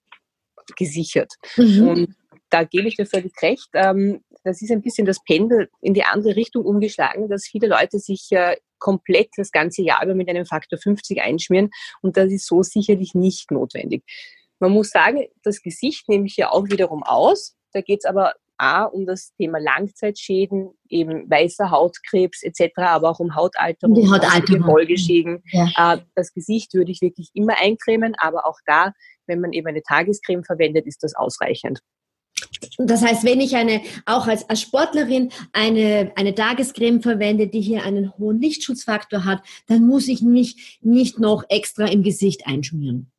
gesichert. 0.75 1.33
Mhm. 1.57 1.87
Und 1.87 2.15
da 2.49 2.63
gebe 2.63 2.87
ich 2.87 2.95
dir 2.95 3.05
völlig 3.05 3.33
recht. 3.41 3.69
Ähm, 3.73 4.23
das 4.43 4.61
ist 4.61 4.71
ein 4.71 4.81
bisschen 4.81 5.05
das 5.05 5.23
Pendel 5.23 5.69
in 5.81 5.93
die 5.93 6.03
andere 6.03 6.35
Richtung 6.35 6.65
umgeschlagen, 6.65 7.29
dass 7.29 7.45
viele 7.45 7.67
Leute 7.67 7.99
sich 7.99 8.27
ja 8.29 8.53
komplett 8.79 9.29
das 9.37 9.51
ganze 9.51 9.81
Jahr 9.81 10.03
über 10.03 10.15
mit 10.15 10.29
einem 10.29 10.45
Faktor 10.45 10.79
50 10.79 11.21
einschmieren 11.21 11.69
und 12.01 12.15
das 12.15 12.31
ist 12.31 12.47
so 12.47 12.63
sicherlich 12.63 13.15
nicht 13.15 13.51
notwendig. 13.51 14.03
Man 14.59 14.71
muss 14.71 14.89
sagen, 14.89 15.25
das 15.43 15.61
Gesicht 15.61 16.07
nehme 16.09 16.27
ich 16.27 16.37
ja 16.37 16.51
auch 16.51 16.65
wiederum 16.65 17.03
aus. 17.03 17.55
Da 17.73 17.81
geht 17.81 17.99
es 17.99 18.05
aber 18.05 18.33
A, 18.57 18.85
um 18.85 19.05
das 19.05 19.33
Thema 19.35 19.59
Langzeitschäden, 19.59 20.71
eben 20.89 21.29
weißer 21.29 21.69
Hautkrebs 21.69 22.41
etc., 22.41 22.71
aber 22.77 23.11
auch 23.11 23.19
um 23.19 23.35
Hautalterung, 23.35 23.93
Die 23.93 24.09
Hautalterung. 24.09 24.63
Folgeschäden. 24.63 25.43
Ja. 25.51 25.93
Äh, 25.93 25.99
das 26.15 26.33
Gesicht 26.33 26.73
würde 26.73 26.91
ich 26.91 27.01
wirklich 27.01 27.29
immer 27.33 27.53
eincremen, 27.59 28.15
aber 28.17 28.47
auch 28.47 28.57
da, 28.65 28.93
wenn 29.27 29.41
man 29.41 29.53
eben 29.53 29.67
eine 29.67 29.83
Tagescreme 29.83 30.43
verwendet, 30.43 30.87
ist 30.87 31.03
das 31.03 31.15
ausreichend. 31.15 31.81
Das 32.77 33.03
heißt, 33.03 33.23
wenn 33.23 33.41
ich 33.41 33.55
eine, 33.55 33.81
auch 34.05 34.27
als, 34.27 34.49
als 34.49 34.61
Sportlerin 34.61 35.31
eine, 35.53 36.11
eine 36.15 36.35
Tagescreme 36.35 37.01
verwende, 37.01 37.47
die 37.47 37.61
hier 37.61 37.83
einen 37.83 38.17
hohen 38.17 38.39
Lichtschutzfaktor 38.39 39.25
hat, 39.25 39.41
dann 39.67 39.85
muss 39.85 40.07
ich 40.07 40.21
mich 40.21 40.79
nicht 40.81 41.19
noch 41.19 41.43
extra 41.49 41.85
im 41.85 42.03
Gesicht 42.03 42.47
einschmieren. 42.47 43.11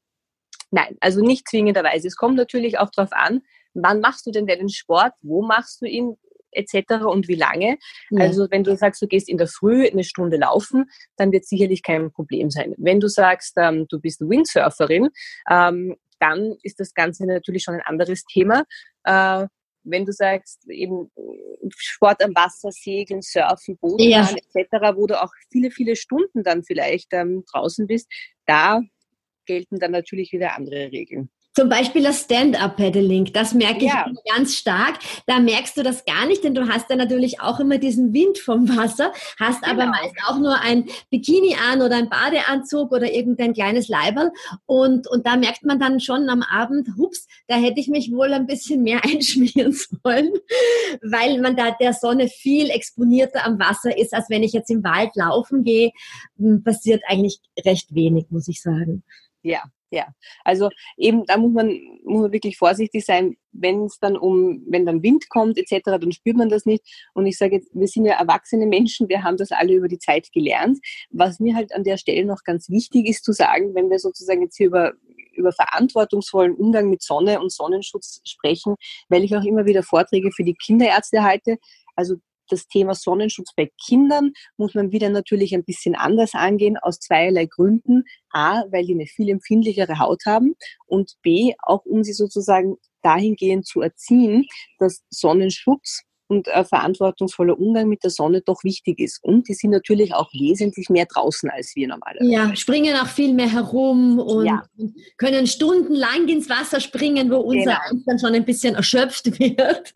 Nein, 0.71 0.97
also 1.01 1.21
nicht 1.21 1.49
zwingenderweise. 1.49 2.09
Es 2.09 2.17
kommt 2.17 2.37
natürlich 2.37 2.79
auch 2.79 2.91
darauf 2.91 3.13
an, 3.13 3.41
wann 3.75 4.01
machst 4.01 4.27
du 4.27 4.31
denn 4.31 4.47
deinen 4.47 4.69
Sport, 4.69 5.13
wo 5.23 5.43
machst 5.43 5.81
du 5.81 5.87
ihn, 5.87 6.17
etc. 6.53 7.05
und 7.05 7.29
wie 7.29 7.35
lange. 7.35 7.79
Ja. 8.11 8.23
Also 8.23 8.49
wenn 8.51 8.65
du 8.65 8.77
sagst, 8.77 9.01
du 9.03 9.07
gehst 9.07 9.29
in 9.29 9.39
der 9.39 9.49
Früh 9.49 9.87
eine 9.87 10.05
Stunde 10.05 10.37
laufen, 10.39 10.87
dann 11.17 11.33
wird 11.33 11.47
sicherlich 11.47 11.83
kein 11.83 12.11
Problem 12.11 12.51
sein. 12.51 12.75
Wenn 12.79 13.01
du 13.01 13.09
sagst, 13.09 13.55
ähm, 13.57 13.87
du 13.89 14.01
bist 14.01 14.21
Windsurferin, 14.21 15.09
ähm, 15.51 15.97
dann 16.21 16.57
ist 16.63 16.81
das 16.81 16.95
Ganze 16.95 17.27
natürlich 17.27 17.63
schon 17.63 17.75
ein 17.75 17.83
anderes 17.83 18.25
Thema. 18.25 18.65
Äh, 19.09 19.47
wenn 19.85 20.05
du 20.05 20.13
sagst, 20.13 20.69
eben 20.69 21.11
Sport 21.75 22.23
am 22.23 22.35
Wasser, 22.35 22.71
Segeln, 22.71 23.23
Surfen, 23.23 23.79
Bootfahren 23.79 24.11
ja. 24.11 24.37
etc., 24.55 24.97
wo 24.97 25.07
du 25.07 25.21
auch 25.21 25.33
viele, 25.51 25.71
viele 25.71 25.97
Stunden 25.97 26.43
dann 26.43 26.63
vielleicht 26.63 27.09
ähm, 27.13 27.45
draußen 27.51 27.87
bist, 27.87 28.07
da 28.45 28.83
gelten 29.47 29.79
dann 29.79 29.93
natürlich 29.93 30.33
wieder 30.33 30.55
andere 30.57 30.93
Regeln. 30.93 31.31
Zum 31.59 31.69
Beispiel 31.69 32.05
das 32.05 32.21
Stand-up-Paddling, 32.21 33.33
das 33.33 33.53
merke 33.53 33.79
ich 33.79 33.91
ja. 33.91 34.07
ganz 34.33 34.55
stark. 34.55 35.01
Da 35.27 35.41
merkst 35.41 35.77
du 35.77 35.83
das 35.83 36.05
gar 36.05 36.25
nicht, 36.25 36.45
denn 36.45 36.55
du 36.55 36.69
hast 36.69 36.89
ja 36.89 36.95
natürlich 36.95 37.41
auch 37.41 37.59
immer 37.59 37.79
diesen 37.79 38.13
Wind 38.13 38.39
vom 38.39 38.69
Wasser, 38.77 39.13
hast 39.41 39.63
genau. 39.63 39.73
aber 39.73 39.87
meist 39.87 40.15
auch 40.29 40.39
nur 40.39 40.61
ein 40.61 40.85
Bikini 41.11 41.57
an 41.69 41.83
oder 41.83 41.97
ein 41.97 42.09
Badeanzug 42.09 42.93
oder 42.93 43.13
irgendein 43.13 43.55
kleines 43.55 43.89
Leiberl. 43.89 44.31
Und, 44.67 45.09
und 45.09 45.27
da 45.27 45.37
merkt 45.37 45.65
man 45.65 45.81
dann 45.81 45.99
schon 45.99 46.29
am 46.29 46.43
Abend, 46.43 46.91
hups, 46.97 47.27
da 47.49 47.57
hätte 47.57 47.81
ich 47.81 47.89
mich 47.89 48.13
wohl 48.13 48.33
ein 48.33 48.47
bisschen 48.47 48.85
mehr 48.85 49.01
einschmieren 49.05 49.73
sollen, 49.73 50.31
weil 51.03 51.41
man 51.41 51.57
da 51.57 51.73
der 51.73 51.93
Sonne 51.93 52.29
viel 52.29 52.71
exponierter 52.71 53.45
am 53.45 53.59
Wasser 53.59 53.99
ist, 53.99 54.15
als 54.15 54.31
wenn 54.31 54.45
ich 54.45 54.53
jetzt 54.53 54.71
im 54.71 54.85
Wald 54.85 55.17
laufen 55.17 55.65
gehe. 55.65 55.91
Hm, 56.39 56.63
passiert 56.63 57.03
eigentlich 57.09 57.41
recht 57.65 57.93
wenig, 57.97 58.27
muss 58.31 58.47
ich 58.47 58.63
sagen. 58.63 59.03
Ja, 59.43 59.65
ja, 59.91 60.07
also 60.45 60.71
eben 60.97 61.25
da 61.25 61.37
muss 61.39 61.53
man, 61.53 61.69
muss 62.05 62.23
man 62.23 62.33
wirklich 62.33 62.59
vorsichtig 62.59 63.05
sein, 63.05 63.37
wenn 63.53 63.85
es 63.85 63.99
dann 63.99 64.17
um, 64.17 64.63
wenn 64.69 64.85
dann 64.85 65.03
Wind 65.03 65.29
kommt 65.31 65.59
etc., 65.59 65.81
dann 65.85 66.13
spürt 66.13 66.37
man 66.37 66.49
das 66.49 66.67
nicht. 66.67 66.85
Und 67.15 67.27
ich 67.27 67.39
sage 67.39 67.57
jetzt, 67.57 67.71
wir 67.75 67.87
sind 67.89 68.05
ja 68.05 68.15
erwachsene 68.15 68.67
Menschen, 68.67 69.09
wir 69.09 69.23
haben 69.23 69.37
das 69.37 69.51
alle 69.51 69.73
über 69.75 69.89
die 69.89 69.99
Zeit 69.99 70.31
gelernt. 70.33 70.79
Was 71.11 71.41
mir 71.41 71.55
halt 71.55 71.75
an 71.75 71.85
der 71.85 71.97
Stelle 71.97 72.25
noch 72.25 72.45
ganz 72.45 72.69
wichtig 72.69 73.09
ist 73.09 73.25
zu 73.25 73.33
sagen, 73.33 73.75
wenn 73.75 73.91
wir 73.91 73.99
sozusagen 73.99 74.43
jetzt 74.43 74.57
hier 74.57 74.67
über 74.67 74.93
über 75.39 75.53
verantwortungsvollen 75.53 76.55
Umgang 76.57 76.91
mit 76.91 77.01
Sonne 77.01 77.41
und 77.41 77.53
Sonnenschutz 77.53 78.21
sprechen, 78.25 78.75
weil 79.09 79.23
ich 79.23 79.37
auch 79.37 79.45
immer 79.45 79.67
wieder 79.67 79.85
Vorträge 79.85 80.33
für 80.33 80.43
die 80.43 80.55
Kinderärzte 80.55 81.23
halte. 81.23 81.59
Also 81.95 82.17
das 82.49 82.67
Thema 82.67 82.95
Sonnenschutz 82.95 83.53
bei 83.57 83.71
Kindern 83.87 84.33
muss 84.57 84.75
man 84.75 84.93
wieder 84.93 85.11
natürlich 85.11 85.55
ein 85.55 85.65
bisschen 85.65 85.95
anders 85.95 86.35
angehen, 86.35 86.77
aus 86.79 86.99
zweierlei 87.01 87.47
Gründen. 87.47 88.05
A, 88.31 88.65
weil 88.71 88.85
die 88.85 88.95
eine 88.95 89.07
viel 89.07 89.31
empfindlichere 89.31 89.99
Haut 89.99 90.23
haben 90.27 90.55
und 90.87 91.15
B, 91.23 91.55
auch 91.63 91.85
um 91.85 92.05
sie 92.05 92.13
sozusagen 92.13 92.77
dahingehend 93.03 93.67
zu 93.67 93.81
erziehen, 93.81 94.47
dass 94.79 95.03
Sonnenschutz 95.09 96.03
und 96.29 96.49
äh, 96.49 96.65
verantwortungsvoller 96.65 97.59
Umgang 97.59 97.89
mit 97.89 98.05
der 98.05 98.11
Sonne 98.11 98.43
doch 98.43 98.63
wichtig 98.65 99.01
ist. 99.01 99.23
Und 99.23 99.49
die 99.49 99.55
sind 99.55 99.71
natürlich 99.71 100.15
auch 100.15 100.33
wesentlich 100.33 100.91
mehr 100.91 101.07
draußen 101.07 101.51
als 101.51 101.75
wir 101.75 101.89
normalerweise. 101.89 102.31
Ja, 102.31 102.55
springen 102.55 102.95
auch 102.97 103.09
viel 103.09 103.35
mehr 103.35 103.51
herum 103.51 104.19
und 104.19 104.47
ja. 104.47 104.63
können 105.17 105.47
stundenlang 105.47 106.29
ins 106.29 106.49
Wasser 106.49 106.81
springen, 106.81 107.31
wo 107.31 107.37
unser 107.37 107.79
genau. 107.91 108.03
dann 108.07 108.19
schon 108.19 108.35
ein 108.35 108.45
bisschen 108.45 108.75
erschöpft 108.75 109.27
wird. 109.39 109.93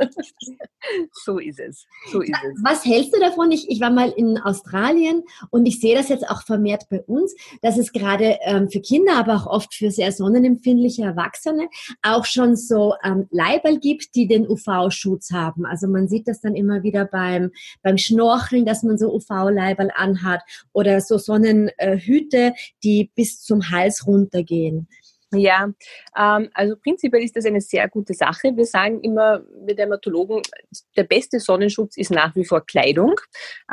so 1.25 1.39
ist 1.39 1.61
es. 1.61 1.87
So 2.11 2.21
ist 2.21 2.31
es. 2.31 2.63
Was 2.63 2.85
hältst 2.85 3.15
du 3.15 3.21
davon? 3.21 3.53
Ich, 3.53 3.69
ich 3.71 3.81
war 3.81 3.91
mal 3.91 4.11
in 4.11 4.39
Australien 4.39 5.23
und 5.51 5.67
ich 5.67 5.81
sehe 5.81 5.95
das 5.95 6.09
jetzt 6.09 6.29
auch 6.29 6.43
vermehrt 6.43 6.85
bei 6.91 7.01
uns, 7.03 7.35
dass 7.61 7.77
es 7.77 7.93
gerade 7.93 8.39
ähm, 8.43 8.71
für 8.71 8.81
Kinder, 8.81 9.17
aber 9.17 9.37
auch 9.37 9.47
oft 9.47 9.75
für 9.75 9.91
sehr 9.91 10.13
sonnenempfindliche 10.13 11.03
Erwachsene 11.03 11.69
auch 12.03 12.25
schon 12.25 12.57
so 12.57 12.95
ähm, 13.05 13.27
Leiberl 13.31 13.79
gibt, 13.79 14.15
die 14.15 14.27
den 14.27 14.49
UV-Schutz 14.49 15.31
haben. 15.33 15.67
Also 15.67 15.89
man 15.89 16.09
sieht 16.09 16.22
sieht 16.23 16.29
das 16.29 16.41
dann 16.41 16.55
immer 16.55 16.83
wieder 16.83 17.05
beim, 17.05 17.51
beim 17.83 17.99
Schnorcheln, 17.99 18.65
dass 18.65 18.83
man 18.83 18.97
so 18.97 19.13
UV-Leiberl 19.13 19.91
anhat 19.95 20.43
oder 20.73 21.01
so 21.01 21.19
Sonnenhüte, 21.19 22.55
die 22.85 23.11
bis 23.15 23.43
zum 23.43 23.71
Hals 23.71 24.07
runtergehen. 24.07 24.89
Ja, 25.35 25.73
ähm, 26.17 26.51
also 26.53 26.77
prinzipiell 26.77 27.25
ist 27.25 27.37
das 27.37 27.47
eine 27.47 27.63
sehr 27.63 27.89
gute 27.89 28.13
Sache. 28.13 28.55
Wir 28.55 28.67
sagen 28.67 29.01
immer, 29.01 29.43
wir 29.65 29.75
Dermatologen, 29.75 30.43
der 30.97 31.05
beste 31.05 31.41
Sonnenschutz 31.41 31.97
ist 31.97 32.11
nach 32.11 32.37
wie 32.37 32.45
vor 32.45 32.65
Kleidung. 32.67 33.15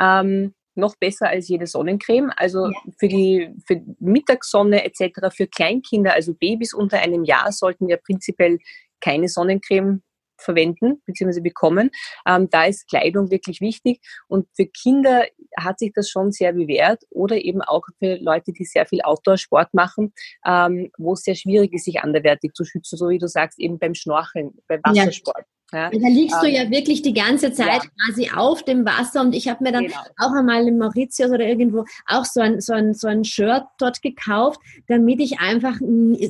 Ähm, 0.00 0.54
noch 0.74 0.96
besser 0.96 1.28
als 1.28 1.48
jede 1.48 1.66
Sonnencreme. 1.66 2.32
Also 2.36 2.66
ja. 2.66 2.72
für 2.98 3.08
die 3.08 3.50
für 3.66 3.82
Mittagssonne 3.98 4.84
etc. 4.84 5.34
für 5.36 5.46
Kleinkinder, 5.46 6.14
also 6.14 6.32
Babys 6.32 6.72
unter 6.72 6.98
einem 6.98 7.24
Jahr, 7.24 7.52
sollten 7.52 7.88
wir 7.88 7.98
prinzipiell 7.98 8.58
keine 9.00 9.28
Sonnencreme 9.28 10.02
verwenden 10.40 11.02
bzw. 11.06 11.40
bekommen. 11.40 11.90
Ähm, 12.26 12.48
da 12.50 12.64
ist 12.64 12.88
Kleidung 12.88 13.30
wirklich 13.30 13.60
wichtig 13.60 14.00
und 14.28 14.46
für 14.54 14.66
Kinder 14.66 15.24
hat 15.58 15.78
sich 15.78 15.92
das 15.94 16.08
schon 16.08 16.32
sehr 16.32 16.52
bewährt 16.52 17.02
oder 17.10 17.36
eben 17.36 17.62
auch 17.62 17.82
für 17.98 18.16
Leute, 18.16 18.52
die 18.52 18.64
sehr 18.64 18.86
viel 18.86 19.00
Outdoor-Sport 19.02 19.74
machen, 19.74 20.12
ähm, 20.46 20.90
wo 20.98 21.14
es 21.14 21.22
sehr 21.22 21.34
schwierig 21.34 21.72
ist, 21.72 21.84
sich 21.84 22.00
anderwertig 22.00 22.52
zu 22.54 22.64
schützen, 22.64 22.96
so 22.96 23.08
wie 23.08 23.18
du 23.18 23.28
sagst, 23.28 23.58
eben 23.58 23.78
beim 23.78 23.94
Schnorcheln, 23.94 24.58
beim 24.68 24.80
Wassersport. 24.84 25.38
Ja. 25.38 25.59
Ja, 25.72 25.90
da 25.90 26.08
liegst 26.08 26.36
ähm, 26.36 26.42
du 26.42 26.50
ja 26.50 26.70
wirklich 26.70 27.02
die 27.02 27.12
ganze 27.12 27.52
Zeit 27.52 27.84
ja. 27.84 27.90
quasi 28.04 28.30
auf 28.34 28.64
dem 28.64 28.84
Wasser 28.84 29.20
und 29.20 29.34
ich 29.34 29.48
habe 29.48 29.62
mir 29.62 29.72
dann 29.72 29.84
genau. 29.84 30.00
auch 30.18 30.32
einmal 30.32 30.66
in 30.66 30.78
Mauritius 30.78 31.30
oder 31.30 31.46
irgendwo 31.46 31.84
auch 32.06 32.24
so 32.24 32.40
ein, 32.40 32.60
so, 32.60 32.72
ein, 32.72 32.94
so 32.94 33.06
ein 33.06 33.24
Shirt 33.24 33.64
dort 33.78 34.02
gekauft, 34.02 34.60
damit 34.88 35.20
ich 35.20 35.38
einfach 35.38 35.78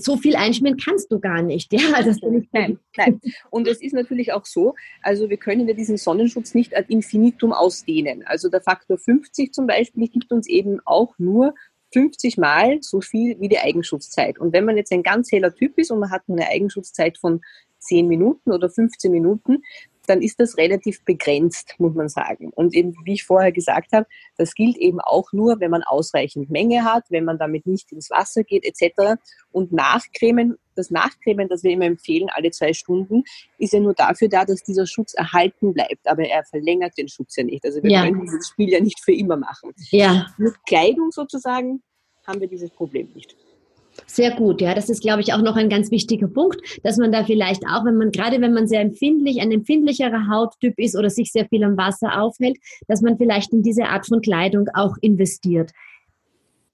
so 0.00 0.16
viel 0.16 0.36
einschmieren 0.36 0.76
kannst 0.76 1.10
du 1.10 1.20
gar 1.20 1.42
nicht. 1.42 1.72
Ja, 1.72 2.02
das 2.04 2.20
nicht 2.20 2.52
nein, 2.52 2.78
nein. 2.96 3.20
Und 3.50 3.66
es 3.66 3.80
ist 3.80 3.94
natürlich 3.94 4.32
auch 4.32 4.44
so, 4.44 4.74
also 5.02 5.30
wir 5.30 5.36
können 5.36 5.66
ja 5.66 5.74
diesen 5.74 5.96
Sonnenschutz 5.96 6.54
nicht 6.54 6.76
ad 6.76 6.92
infinitum 6.92 7.52
ausdehnen. 7.52 8.24
Also 8.26 8.48
der 8.48 8.60
Faktor 8.60 8.98
50 8.98 9.52
zum 9.52 9.66
Beispiel 9.66 10.08
gibt 10.08 10.32
uns 10.32 10.48
eben 10.48 10.80
auch 10.84 11.14
nur 11.18 11.54
50 11.92 12.38
Mal 12.38 12.78
so 12.82 13.00
viel 13.00 13.38
wie 13.40 13.48
die 13.48 13.58
Eigenschutzzeit. 13.58 14.38
Und 14.38 14.52
wenn 14.52 14.64
man 14.64 14.76
jetzt 14.76 14.92
ein 14.92 15.02
ganz 15.02 15.32
heller 15.32 15.54
Typ 15.54 15.76
ist 15.78 15.90
und 15.90 15.98
man 15.98 16.10
hat 16.10 16.22
eine 16.28 16.46
Eigenschutzzeit 16.48 17.18
von 17.18 17.40
10 17.80 18.06
Minuten 18.06 18.52
oder 18.52 18.70
15 18.70 19.10
Minuten, 19.10 19.62
dann 20.10 20.22
ist 20.22 20.40
das 20.40 20.56
relativ 20.56 21.04
begrenzt, 21.04 21.76
muss 21.78 21.94
man 21.94 22.08
sagen. 22.08 22.50
Und 22.54 22.74
eben, 22.74 22.96
wie 23.04 23.14
ich 23.14 23.24
vorher 23.24 23.52
gesagt 23.52 23.92
habe, 23.92 24.06
das 24.36 24.54
gilt 24.54 24.76
eben 24.76 25.00
auch 25.00 25.32
nur, 25.32 25.60
wenn 25.60 25.70
man 25.70 25.84
ausreichend 25.84 26.50
Menge 26.50 26.84
hat, 26.84 27.04
wenn 27.10 27.24
man 27.24 27.38
damit 27.38 27.66
nicht 27.66 27.92
ins 27.92 28.10
Wasser 28.10 28.42
geht 28.42 28.64
etc. 28.64 29.20
Und 29.52 29.72
Nachcremen, 29.72 30.56
das 30.74 30.90
Nachcremen, 30.90 31.48
das 31.48 31.62
wir 31.62 31.70
immer 31.70 31.84
empfehlen, 31.84 32.28
alle 32.32 32.50
zwei 32.50 32.72
Stunden, 32.72 33.22
ist 33.58 33.72
ja 33.72 33.78
nur 33.78 33.94
dafür 33.94 34.28
da, 34.28 34.44
dass 34.44 34.64
dieser 34.64 34.86
Schutz 34.86 35.14
erhalten 35.14 35.74
bleibt. 35.74 36.06
Aber 36.08 36.24
er 36.24 36.42
verlängert 36.44 36.98
den 36.98 37.08
Schutz 37.08 37.36
ja 37.36 37.44
nicht. 37.44 37.64
Also 37.64 37.80
wir 37.82 37.90
ja. 37.90 38.02
können 38.02 38.22
dieses 38.22 38.48
Spiel 38.48 38.70
ja 38.70 38.80
nicht 38.80 39.00
für 39.00 39.12
immer 39.12 39.36
machen. 39.36 39.72
Ja. 39.90 40.26
Mit 40.38 40.54
Kleidung 40.66 41.12
sozusagen 41.12 41.82
haben 42.26 42.40
wir 42.40 42.48
dieses 42.48 42.70
Problem 42.70 43.10
nicht. 43.14 43.36
Sehr 44.12 44.32
gut, 44.32 44.60
ja. 44.60 44.74
Das 44.74 44.90
ist, 44.90 45.02
glaube 45.02 45.20
ich, 45.20 45.32
auch 45.32 45.40
noch 45.40 45.54
ein 45.54 45.68
ganz 45.68 45.92
wichtiger 45.92 46.26
Punkt, 46.26 46.58
dass 46.82 46.96
man 46.96 47.12
da 47.12 47.22
vielleicht 47.24 47.62
auch, 47.66 47.84
wenn 47.84 47.96
man, 47.96 48.10
gerade 48.10 48.40
wenn 48.40 48.52
man 48.52 48.66
sehr 48.66 48.80
empfindlich, 48.80 49.40
ein 49.40 49.52
empfindlicherer 49.52 50.26
Hauttyp 50.28 50.76
ist 50.78 50.96
oder 50.96 51.08
sich 51.10 51.30
sehr 51.30 51.46
viel 51.46 51.62
am 51.62 51.76
Wasser 51.76 52.20
aufhält, 52.20 52.58
dass 52.88 53.02
man 53.02 53.18
vielleicht 53.18 53.52
in 53.52 53.62
diese 53.62 53.84
Art 53.84 54.06
von 54.06 54.20
Kleidung 54.20 54.66
auch 54.74 54.96
investiert. 55.00 55.70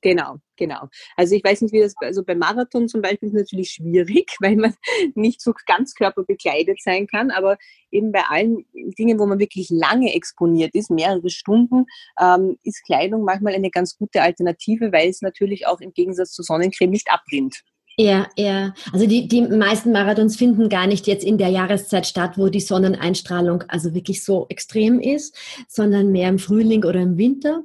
Genau, 0.06 0.36
genau. 0.56 0.88
Also 1.16 1.34
ich 1.34 1.42
weiß 1.42 1.62
nicht, 1.62 1.72
wie 1.72 1.80
das, 1.80 1.94
also 2.00 2.22
beim 2.22 2.38
Marathon 2.38 2.86
zum 2.86 3.02
Beispiel 3.02 3.28
ist 3.28 3.34
natürlich 3.34 3.70
schwierig, 3.72 4.36
weil 4.40 4.54
man 4.54 4.72
nicht 5.16 5.40
so 5.40 5.52
ganz 5.66 5.96
körperbekleidet 5.96 6.80
sein 6.80 7.08
kann, 7.08 7.32
aber 7.32 7.58
eben 7.90 8.12
bei 8.12 8.22
allen 8.28 8.64
Dingen, 8.96 9.18
wo 9.18 9.26
man 9.26 9.40
wirklich 9.40 9.68
lange 9.68 10.14
exponiert 10.14 10.76
ist, 10.76 10.92
mehrere 10.92 11.28
Stunden, 11.28 11.86
ähm, 12.20 12.56
ist 12.62 12.84
Kleidung 12.84 13.24
manchmal 13.24 13.54
eine 13.56 13.70
ganz 13.70 13.98
gute 13.98 14.22
Alternative, 14.22 14.92
weil 14.92 15.08
es 15.08 15.22
natürlich 15.22 15.66
auch 15.66 15.80
im 15.80 15.92
Gegensatz 15.92 16.30
zu 16.30 16.44
Sonnencreme 16.44 16.90
nicht 16.90 17.10
abrinnt. 17.10 17.64
Ja, 17.98 18.26
ja. 18.36 18.74
Also 18.92 19.06
die, 19.06 19.26
die 19.26 19.40
meisten 19.40 19.90
Marathons 19.90 20.36
finden 20.36 20.68
gar 20.68 20.86
nicht 20.86 21.06
jetzt 21.06 21.24
in 21.24 21.38
der 21.38 21.48
Jahreszeit 21.48 22.06
statt, 22.06 22.36
wo 22.36 22.48
die 22.50 22.60
Sonneneinstrahlung 22.60 23.64
also 23.68 23.94
wirklich 23.94 24.22
so 24.22 24.44
extrem 24.50 25.00
ist, 25.00 25.34
sondern 25.66 26.12
mehr 26.12 26.28
im 26.28 26.38
Frühling 26.38 26.84
oder 26.84 27.00
im 27.00 27.16
Winter. 27.16 27.62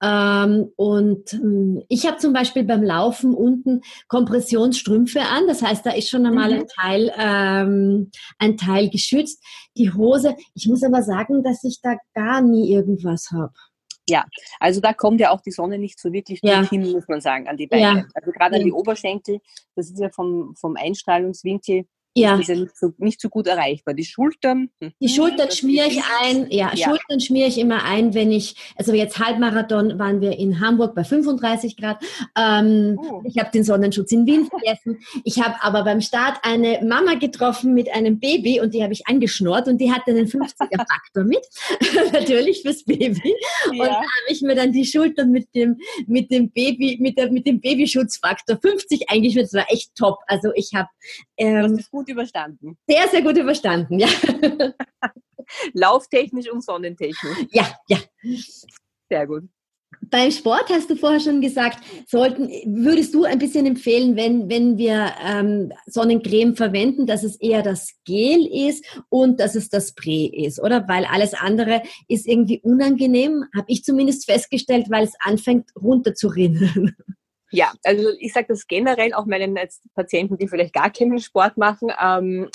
Ähm, 0.00 0.70
und 0.76 1.32
ähm, 1.32 1.82
ich 1.88 2.06
habe 2.06 2.18
zum 2.18 2.32
Beispiel 2.32 2.62
beim 2.62 2.84
Laufen 2.84 3.34
unten 3.34 3.80
Kompressionsstrümpfe 4.06 5.22
an. 5.22 5.48
Das 5.48 5.60
heißt, 5.60 5.84
da 5.84 5.90
ist 5.90 6.08
schon 6.08 6.24
einmal 6.24 6.50
mhm. 6.50 6.60
ein 6.60 6.66
Teil, 6.68 7.12
ähm, 7.18 8.10
ein 8.38 8.56
Teil 8.56 8.90
geschützt. 8.90 9.42
Die 9.76 9.92
Hose, 9.92 10.36
ich 10.54 10.68
muss 10.68 10.84
aber 10.84 11.02
sagen, 11.02 11.42
dass 11.42 11.64
ich 11.64 11.80
da 11.82 11.96
gar 12.14 12.42
nie 12.42 12.72
irgendwas 12.72 13.32
habe. 13.32 13.54
Ja, 14.08 14.26
also 14.60 14.80
da 14.80 14.92
kommt 14.92 15.20
ja 15.20 15.30
auch 15.30 15.40
die 15.40 15.50
Sonne 15.50 15.78
nicht 15.78 15.98
so 15.98 16.12
wirklich 16.12 16.40
ja. 16.42 16.68
hin, 16.68 16.92
muss 16.92 17.08
man 17.08 17.20
sagen, 17.20 17.48
an 17.48 17.56
die 17.56 17.66
Beine. 17.66 17.82
Ja. 18.00 18.06
Also 18.14 18.32
gerade 18.32 18.56
an 18.56 18.64
die 18.64 18.72
Oberschenkel, 18.72 19.40
das 19.76 19.90
ist 19.90 19.98
ja 19.98 20.10
vom, 20.10 20.54
vom 20.56 20.76
Einstrahlungswinkel 20.76 21.86
ja. 22.14 22.36
ist 22.36 22.48
ja 22.48 22.54
nicht 22.54 22.76
so, 22.76 22.92
nicht 22.98 23.20
so 23.20 23.28
gut 23.28 23.46
erreichbar. 23.46 23.94
Die 23.94 24.04
Schultern. 24.04 24.70
Hm. 24.80 24.92
Die 25.00 25.08
Schultern 25.08 25.50
schmiere 25.50 25.88
ich 25.88 26.00
ein, 26.22 26.50
ja, 26.50 26.72
ja, 26.74 26.88
Schultern 26.88 27.20
schmiere 27.20 27.48
ich 27.48 27.58
immer 27.58 27.84
ein, 27.84 28.14
wenn 28.14 28.30
ich, 28.30 28.54
also 28.76 28.92
jetzt 28.92 29.18
Halbmarathon 29.18 29.98
waren 29.98 30.20
wir 30.20 30.38
in 30.38 30.60
Hamburg 30.60 30.94
bei 30.94 31.04
35 31.04 31.76
Grad. 31.76 32.02
Ähm, 32.38 32.98
oh. 32.98 33.22
Ich 33.24 33.38
habe 33.38 33.50
den 33.50 33.64
Sonnenschutz 33.64 34.12
in 34.12 34.26
Wien 34.26 34.46
vergessen. 34.46 34.98
Ich 35.24 35.42
habe 35.42 35.56
aber 35.62 35.84
beim 35.84 36.00
Start 36.00 36.38
eine 36.42 36.80
Mama 36.84 37.14
getroffen 37.14 37.74
mit 37.74 37.92
einem 37.92 38.20
Baby 38.20 38.60
und 38.60 38.74
die 38.74 38.82
habe 38.82 38.92
ich 38.92 39.06
angeschnurrt 39.06 39.66
und 39.66 39.78
die 39.78 39.92
hatte 39.92 40.12
einen 40.12 40.26
50er 40.26 40.76
Faktor 40.76 41.24
mit, 41.24 41.44
natürlich 42.12 42.62
fürs 42.62 42.84
Baby. 42.84 43.34
Ja. 43.66 43.70
Und 43.72 43.78
da 43.78 43.94
habe 43.94 44.28
ich 44.28 44.42
mir 44.42 44.54
dann 44.54 44.72
die 44.72 44.84
Schultern 44.84 45.30
mit 45.30 45.48
dem, 45.54 45.78
mit 46.06 46.30
dem 46.30 46.50
Baby, 46.50 46.98
mit, 47.00 47.18
der, 47.18 47.30
mit 47.30 47.46
dem 47.46 47.60
Babyschutzfaktor 47.60 48.58
50 48.60 49.10
eingeschmiert. 49.10 49.46
Das 49.46 49.54
war 49.54 49.66
echt 49.70 49.94
top. 49.96 50.18
Also 50.26 50.50
ich 50.54 50.74
habe 50.74 50.88
ähm, 51.36 51.78
gut 51.90 52.08
überstanden. 52.08 52.76
Sehr, 52.86 53.08
sehr 53.08 53.22
gut 53.22 53.36
überstanden, 53.36 53.98
ja. 53.98 54.08
Lauftechnisch 55.72 56.50
und 56.50 56.64
sonnentechnisch. 56.64 57.46
Ja, 57.50 57.66
ja. 57.88 57.98
Sehr 59.10 59.26
gut. 59.26 59.44
beim 60.10 60.30
Sport 60.30 60.70
hast 60.70 60.90
du 60.90 60.96
vorher 60.96 61.20
schon 61.20 61.40
gesagt, 61.40 61.78
sollten, 62.06 62.48
würdest 62.66 63.14
du 63.14 63.24
ein 63.24 63.38
bisschen 63.38 63.66
empfehlen, 63.66 64.16
wenn, 64.16 64.48
wenn 64.48 64.78
wir 64.78 65.12
ähm, 65.24 65.72
Sonnencreme 65.86 66.56
verwenden, 66.56 67.06
dass 67.06 67.24
es 67.24 67.36
eher 67.36 67.62
das 67.62 67.94
Gel 68.04 68.46
ist 68.46 68.84
und 69.08 69.40
dass 69.40 69.54
es 69.54 69.68
das 69.68 69.88
Spray 69.88 70.26
ist, 70.26 70.60
oder? 70.60 70.86
Weil 70.88 71.04
alles 71.04 71.34
andere 71.34 71.82
ist 72.08 72.26
irgendwie 72.26 72.60
unangenehm, 72.60 73.44
habe 73.54 73.66
ich 73.68 73.84
zumindest 73.84 74.26
festgestellt, 74.26 74.86
weil 74.88 75.04
es 75.04 75.14
anfängt 75.20 75.70
runter 75.76 76.14
zu 76.14 76.28
rinnen. 76.28 76.96
Ja, 77.50 77.72
also 77.84 78.10
ich 78.18 78.32
sage 78.32 78.46
das 78.48 78.66
generell 78.66 79.14
auch 79.14 79.26
meinen 79.26 79.58
Patienten, 79.94 80.38
die 80.38 80.48
vielleicht 80.48 80.74
gar 80.74 80.90
keinen 80.90 81.20
Sport 81.20 81.56
machen. 81.56 81.92
Ähm, 82.00 82.50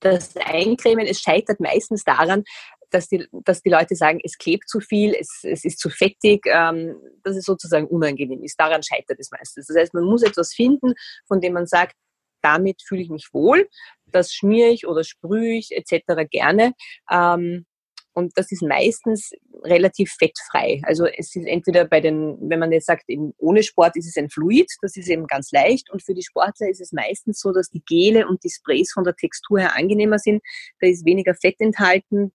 das 0.00 0.36
Eincremen, 0.36 1.06
es 1.06 1.20
scheitert 1.20 1.60
meistens 1.60 2.02
daran, 2.04 2.42
dass 2.90 3.08
die, 3.08 3.26
dass 3.32 3.62
die 3.62 3.70
Leute 3.70 3.94
sagen, 3.94 4.20
es 4.22 4.36
klebt 4.36 4.68
zu 4.68 4.80
viel, 4.80 5.14
es, 5.18 5.40
es 5.42 5.64
ist 5.64 5.78
zu 5.78 5.88
fettig, 5.88 6.44
ähm, 6.46 6.96
dass 7.22 7.36
es 7.36 7.44
sozusagen 7.44 7.86
unangenehm 7.86 8.42
ist. 8.42 8.58
Daran 8.58 8.82
scheitert 8.82 9.18
es 9.18 9.30
meistens. 9.30 9.66
Das 9.66 9.76
heißt, 9.76 9.94
man 9.94 10.04
muss 10.04 10.22
etwas 10.22 10.52
finden, 10.52 10.94
von 11.26 11.40
dem 11.40 11.54
man 11.54 11.66
sagt, 11.66 11.94
damit 12.42 12.82
fühle 12.82 13.02
ich 13.02 13.10
mich 13.10 13.28
wohl, 13.32 13.68
das 14.06 14.32
schmiere 14.32 14.70
ich 14.70 14.86
oder 14.86 15.04
sprühe 15.04 15.56
ich 15.56 15.70
etc. 15.70 16.28
gerne. 16.28 16.72
Ähm, 17.10 17.66
und 18.14 18.32
das 18.36 18.52
ist 18.52 18.62
meistens 18.62 19.32
relativ 19.64 20.12
fettfrei. 20.18 20.80
Also 20.84 21.06
es 21.06 21.34
ist 21.34 21.46
entweder 21.46 21.86
bei 21.86 22.00
den, 22.00 22.36
wenn 22.40 22.58
man 22.58 22.72
jetzt 22.72 22.86
sagt, 22.86 23.04
eben 23.08 23.32
ohne 23.38 23.62
Sport 23.62 23.96
ist 23.96 24.06
es 24.06 24.16
ein 24.16 24.30
Fluid, 24.30 24.70
das 24.82 24.96
ist 24.96 25.08
eben 25.08 25.26
ganz 25.26 25.50
leicht. 25.52 25.90
Und 25.90 26.02
für 26.02 26.14
die 26.14 26.22
Sportler 26.22 26.68
ist 26.68 26.80
es 26.80 26.92
meistens 26.92 27.40
so, 27.40 27.52
dass 27.52 27.70
die 27.70 27.82
Gele 27.86 28.28
und 28.28 28.44
die 28.44 28.50
Sprays 28.50 28.92
von 28.92 29.04
der 29.04 29.16
Textur 29.16 29.60
her 29.60 29.76
angenehmer 29.76 30.18
sind. 30.18 30.42
Da 30.80 30.88
ist 30.88 31.06
weniger 31.06 31.34
Fett 31.34 31.60
enthalten, 31.60 32.32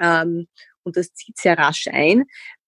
ähm, 0.00 0.48
und 0.82 0.96
das 0.96 1.12
zieht 1.14 1.38
sehr 1.38 1.58
rasch 1.58 1.86
ein. 1.88 2.24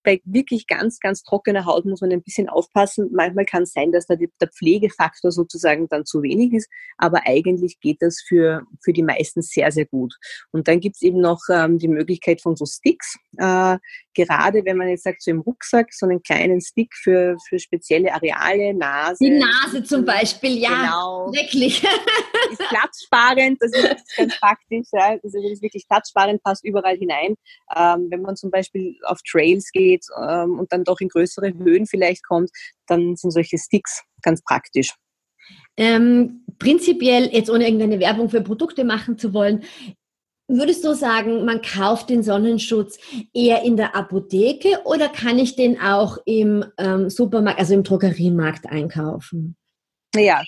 Bei 0.06 0.20
wirklich 0.24 0.68
ganz, 0.68 1.00
ganz 1.00 1.24
trockener 1.24 1.66
Haut 1.66 1.84
muss 1.84 2.00
man 2.00 2.12
ein 2.12 2.22
bisschen 2.22 2.48
aufpassen. 2.48 3.10
Manchmal 3.12 3.44
kann 3.44 3.64
es 3.64 3.72
sein, 3.72 3.90
dass 3.90 4.06
da 4.06 4.14
der 4.14 4.48
Pflegefaktor 4.48 5.32
sozusagen 5.32 5.88
dann 5.88 6.06
zu 6.06 6.22
wenig 6.22 6.52
ist, 6.52 6.70
aber 6.96 7.22
eigentlich 7.26 7.80
geht 7.80 8.00
das 8.00 8.22
für, 8.22 8.62
für 8.84 8.92
die 8.92 9.02
meisten 9.02 9.42
sehr, 9.42 9.72
sehr 9.72 9.86
gut. 9.86 10.14
Und 10.52 10.68
dann 10.68 10.78
gibt 10.78 10.94
es 10.94 11.02
eben 11.02 11.20
noch 11.20 11.40
ähm, 11.50 11.78
die 11.78 11.88
Möglichkeit 11.88 12.40
von 12.40 12.54
so 12.54 12.66
Sticks. 12.66 13.18
Äh, 13.36 13.78
gerade 14.14 14.64
wenn 14.64 14.76
man 14.76 14.88
jetzt 14.88 15.02
sagt, 15.02 15.22
so 15.22 15.32
im 15.32 15.40
Rucksack, 15.40 15.92
so 15.92 16.06
einen 16.06 16.22
kleinen 16.22 16.60
Stick 16.60 16.94
für, 16.94 17.36
für 17.48 17.58
spezielle 17.58 18.14
Areale, 18.14 18.72
Nase. 18.74 19.18
Die 19.20 19.30
Nase 19.30 19.82
zum 19.82 20.04
Beispiel, 20.04 20.58
ja. 20.58 20.68
Genau. 20.68 21.32
Wirklich. 21.32 21.82
ist 22.50 22.68
platzsparend, 22.68 23.58
das 23.60 23.72
ist 23.72 24.06
ganz 24.16 24.38
praktisch. 24.40 24.86
Ja. 24.92 25.16
Das 25.22 25.34
ist 25.34 25.62
wirklich 25.62 25.86
platzsparend, 25.88 26.42
passt 26.42 26.64
überall 26.64 26.96
hinein. 26.96 27.36
Ähm, 27.74 28.08
wenn 28.10 28.22
man 28.22 28.36
zum 28.36 28.50
Beispiel 28.50 28.96
auf 29.04 29.20
Trails 29.22 29.70
geht 29.72 29.95
ähm, 30.20 30.58
und 30.58 30.72
dann 30.72 30.84
doch 30.84 31.00
in 31.00 31.08
größere 31.08 31.52
Höhen 31.54 31.86
vielleicht 31.86 32.24
kommt, 32.24 32.50
dann 32.86 33.16
sind 33.16 33.30
solche 33.30 33.58
Sticks 33.58 34.02
ganz 34.22 34.42
praktisch. 34.42 34.94
Ähm, 35.76 36.44
prinzipiell, 36.58 37.32
jetzt 37.32 37.50
ohne 37.50 37.64
irgendeine 37.64 38.00
Werbung 38.00 38.28
für 38.28 38.40
Produkte 38.40 38.84
machen 38.84 39.18
zu 39.18 39.32
wollen, 39.32 39.64
Würdest 40.48 40.84
du 40.84 40.94
sagen, 40.94 41.44
man 41.44 41.60
kauft 41.60 42.08
den 42.08 42.22
Sonnenschutz 42.22 42.98
eher 43.34 43.64
in 43.64 43.76
der 43.76 43.96
Apotheke 43.96 44.80
oder 44.84 45.08
kann 45.08 45.40
ich 45.40 45.56
den 45.56 45.80
auch 45.80 46.18
im 46.24 46.64
ähm, 46.78 47.10
Supermarkt, 47.10 47.58
also 47.58 47.74
im 47.74 47.82
Drogeriemarkt 47.82 48.66
einkaufen? 48.66 49.56
Ja, 50.14 50.42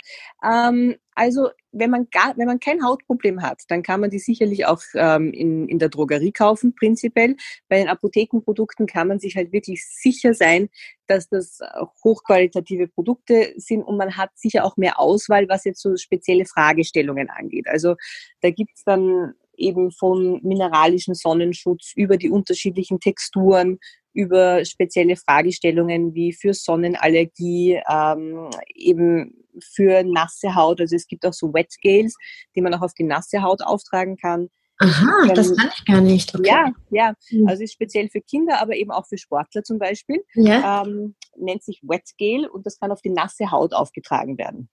ähm, 0.44 0.94
also 1.18 1.50
wenn 1.72 1.90
man 1.90 2.06
gar, 2.12 2.36
wenn 2.36 2.46
man 2.46 2.60
kein 2.60 2.84
Hautproblem 2.84 3.42
hat, 3.42 3.62
dann 3.66 3.82
kann 3.82 4.00
man 4.00 4.10
die 4.10 4.20
sicherlich 4.20 4.66
auch 4.66 4.80
ähm, 4.94 5.32
in, 5.32 5.68
in 5.68 5.80
der 5.80 5.88
Drogerie 5.88 6.30
kaufen, 6.30 6.76
prinzipiell. 6.76 7.34
Bei 7.68 7.78
den 7.78 7.88
Apothekenprodukten 7.88 8.86
kann 8.86 9.08
man 9.08 9.18
sich 9.18 9.34
halt 9.34 9.52
wirklich 9.52 9.84
sicher 9.84 10.32
sein, 10.32 10.68
dass 11.08 11.28
das 11.28 11.58
hochqualitative 12.04 12.86
Produkte 12.86 13.52
sind 13.56 13.82
und 13.82 13.96
man 13.96 14.16
hat 14.16 14.30
sicher 14.36 14.64
auch 14.64 14.76
mehr 14.76 15.00
Auswahl, 15.00 15.48
was 15.48 15.64
jetzt 15.64 15.82
so 15.82 15.96
spezielle 15.96 16.44
Fragestellungen 16.44 17.28
angeht. 17.30 17.66
Also 17.66 17.96
da 18.40 18.50
gibt's 18.50 18.84
dann 18.84 19.34
eben 19.56 19.90
von 19.90 20.40
mineralischen 20.44 21.16
Sonnenschutz 21.16 21.92
über 21.96 22.16
die 22.16 22.30
unterschiedlichen 22.30 23.00
Texturen, 23.00 23.80
über 24.18 24.64
spezielle 24.64 25.14
Fragestellungen 25.14 26.12
wie 26.12 26.32
für 26.32 26.52
Sonnenallergie, 26.52 27.80
ähm, 27.88 28.50
eben 28.74 29.44
für 29.62 30.02
nasse 30.02 30.56
Haut. 30.56 30.80
Also 30.80 30.96
es 30.96 31.06
gibt 31.06 31.24
auch 31.24 31.32
so 31.32 31.54
Wet 31.54 31.70
Scales, 31.70 32.16
die 32.56 32.60
man 32.60 32.74
auch 32.74 32.82
auf 32.82 32.94
die 32.94 33.04
nasse 33.04 33.42
Haut 33.42 33.62
auftragen 33.62 34.16
kann. 34.16 34.48
Aha, 34.78 35.28
ähm, 35.28 35.34
das 35.34 35.54
kann 35.56 35.70
ich 35.72 35.84
gar 35.84 36.00
nicht. 36.00 36.34
Okay. 36.34 36.48
Ja, 36.48 36.72
ja. 36.90 37.14
Hm. 37.28 37.46
Also 37.46 37.62
ist 37.62 37.74
speziell 37.74 38.08
für 38.08 38.20
Kinder, 38.20 38.60
aber 38.60 38.74
eben 38.74 38.90
auch 38.90 39.06
für 39.06 39.18
Sportler 39.18 39.62
zum 39.62 39.78
Beispiel. 39.78 40.24
Ja. 40.34 40.82
Ähm, 40.82 41.14
nennt 41.36 41.62
sich 41.62 41.80
Wet 41.84 42.10
Gel 42.16 42.48
und 42.48 42.66
das 42.66 42.80
kann 42.80 42.90
auf 42.90 43.00
die 43.00 43.10
nasse 43.10 43.52
Haut 43.52 43.72
aufgetragen 43.72 44.36
werden. 44.36 44.68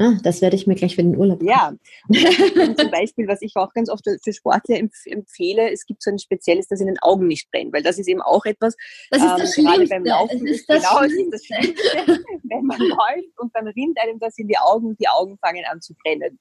Ah, 0.00 0.16
das 0.22 0.40
werde 0.40 0.54
ich 0.54 0.68
mir 0.68 0.76
gleich 0.76 0.94
für 0.94 1.02
den 1.02 1.16
Urlaub 1.16 1.42
machen. 1.42 1.80
Ja, 2.12 2.74
zum 2.76 2.90
Beispiel, 2.92 3.26
was 3.26 3.42
ich 3.42 3.56
auch 3.56 3.72
ganz 3.74 3.90
oft 3.90 4.04
für 4.04 4.32
Sportler 4.32 4.78
empfehle, 4.78 5.72
es 5.72 5.86
gibt 5.86 6.04
so 6.04 6.10
ein 6.12 6.20
spezielles, 6.20 6.68
das 6.68 6.80
in 6.80 6.86
den 6.86 7.00
Augen 7.00 7.26
nicht 7.26 7.50
brennt, 7.50 7.72
weil 7.72 7.82
das 7.82 7.98
ist 7.98 8.06
eben 8.08 8.22
auch 8.22 8.44
etwas, 8.44 8.76
das 9.10 9.22
ist 9.22 9.38
das 9.38 9.58
ähm, 9.58 9.64
gerade 9.64 9.86
beim 9.88 10.04
Laufen 10.04 10.46
das 10.46 10.56
ist 10.56 10.68
das 10.68 10.82
genau, 10.82 11.02
das 11.02 11.12
ist 11.12 11.32
das 11.32 11.44
Schlimmste, 11.44 12.24
wenn 12.44 12.64
man 12.64 12.78
läuft 12.80 13.38
und 13.40 13.52
dann 13.56 13.66
rinnt 13.66 13.98
einem 14.00 14.20
das 14.20 14.38
in 14.38 14.46
die 14.46 14.56
Augen, 14.56 14.96
die 14.96 15.08
Augen 15.08 15.36
fangen 15.38 15.64
an 15.68 15.80
zu 15.80 15.94
brennen. 15.94 16.38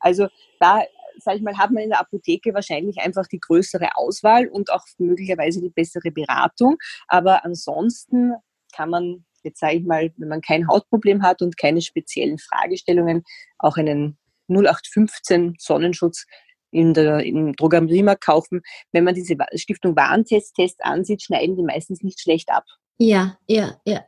Also 0.00 0.28
da 0.60 0.84
sage 1.18 1.38
ich 1.38 1.42
mal, 1.42 1.58
hat 1.58 1.72
man 1.72 1.82
in 1.82 1.90
der 1.90 2.00
Apotheke 2.00 2.54
wahrscheinlich 2.54 2.98
einfach 2.98 3.26
die 3.26 3.40
größere 3.40 3.96
Auswahl 3.96 4.46
und 4.46 4.70
auch 4.70 4.84
möglicherweise 4.98 5.60
die 5.60 5.70
bessere 5.70 6.12
Beratung. 6.12 6.76
Aber 7.08 7.44
ansonsten 7.44 8.34
kann 8.72 8.90
man 8.90 9.24
jetzt 9.44 9.60
sage 9.60 9.76
ich 9.76 9.84
mal, 9.84 10.12
wenn 10.16 10.28
man 10.28 10.40
kein 10.40 10.68
Hautproblem 10.68 11.22
hat 11.22 11.42
und 11.42 11.56
keine 11.56 11.82
speziellen 11.82 12.38
Fragestellungen, 12.38 13.22
auch 13.58 13.76
einen 13.76 14.18
0815 14.48 15.56
Sonnenschutz 15.58 16.26
in 16.70 16.94
der, 16.94 17.20
im 17.20 17.54
Drogeriemarkt 17.54 18.24
kaufen. 18.24 18.60
Wenn 18.92 19.04
man 19.04 19.14
diese 19.14 19.36
Stiftung 19.54 19.96
Warentest 19.96 20.54
Test 20.54 20.84
ansieht, 20.84 21.22
schneiden 21.22 21.56
die 21.56 21.62
meistens 21.62 22.02
nicht 22.02 22.20
schlecht 22.20 22.50
ab. 22.50 22.64
Ja, 22.98 23.38
ja, 23.46 23.80
ja 23.84 24.04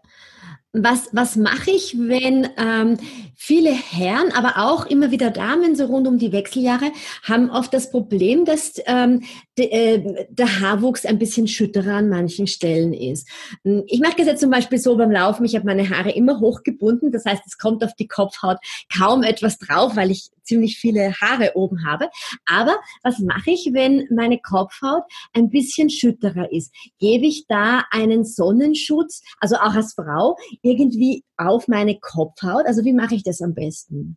was, 0.72 1.08
was 1.12 1.34
mache 1.34 1.72
ich, 1.72 1.96
wenn 1.98 2.48
ähm, 2.56 2.96
viele 3.34 3.72
Herren, 3.72 4.30
aber 4.32 4.58
auch 4.58 4.86
immer 4.86 5.10
wieder 5.10 5.30
Damen 5.30 5.74
so 5.74 5.86
rund 5.86 6.06
um 6.06 6.18
die 6.18 6.30
Wechseljahre 6.30 6.92
haben 7.24 7.50
oft 7.50 7.74
das 7.74 7.90
Problem, 7.90 8.44
dass 8.44 8.74
ähm, 8.86 9.24
de, 9.58 9.68
äh, 9.68 10.26
der 10.30 10.60
Haarwuchs 10.60 11.06
ein 11.06 11.18
bisschen 11.18 11.48
schütterer 11.48 11.94
an 11.94 12.08
manchen 12.08 12.46
Stellen 12.46 12.92
ist. 12.92 13.28
Hm, 13.64 13.82
ich 13.88 14.00
mache 14.00 14.14
das 14.18 14.26
jetzt 14.26 14.40
zum 14.40 14.50
Beispiel 14.50 14.78
so 14.78 14.96
beim 14.96 15.10
Laufen, 15.10 15.44
ich 15.44 15.56
habe 15.56 15.66
meine 15.66 15.90
Haare 15.90 16.12
immer 16.12 16.38
hochgebunden, 16.38 17.10
das 17.10 17.24
heißt, 17.24 17.42
es 17.46 17.58
kommt 17.58 17.82
auf 17.82 17.94
die 17.94 18.06
Kopfhaut 18.06 18.58
kaum 18.96 19.24
etwas 19.24 19.58
drauf, 19.58 19.96
weil 19.96 20.12
ich 20.12 20.30
ziemlich 20.50 20.78
viele 20.78 21.12
Haare 21.20 21.52
oben 21.54 21.86
habe. 21.86 22.10
Aber 22.44 22.76
was 23.02 23.20
mache 23.20 23.52
ich, 23.52 23.70
wenn 23.72 24.08
meine 24.10 24.38
Kopfhaut 24.38 25.04
ein 25.32 25.48
bisschen 25.48 25.90
schütterer 25.90 26.52
ist? 26.52 26.74
Gebe 26.98 27.26
ich 27.26 27.46
da 27.46 27.84
einen 27.90 28.24
Sonnenschutz, 28.24 29.22
also 29.38 29.56
auch 29.56 29.74
als 29.74 29.94
Frau, 29.94 30.36
irgendwie 30.62 31.24
auf 31.36 31.68
meine 31.68 31.98
Kopfhaut? 31.98 32.66
Also 32.66 32.84
wie 32.84 32.92
mache 32.92 33.14
ich 33.14 33.22
das 33.22 33.40
am 33.40 33.54
besten? 33.54 34.16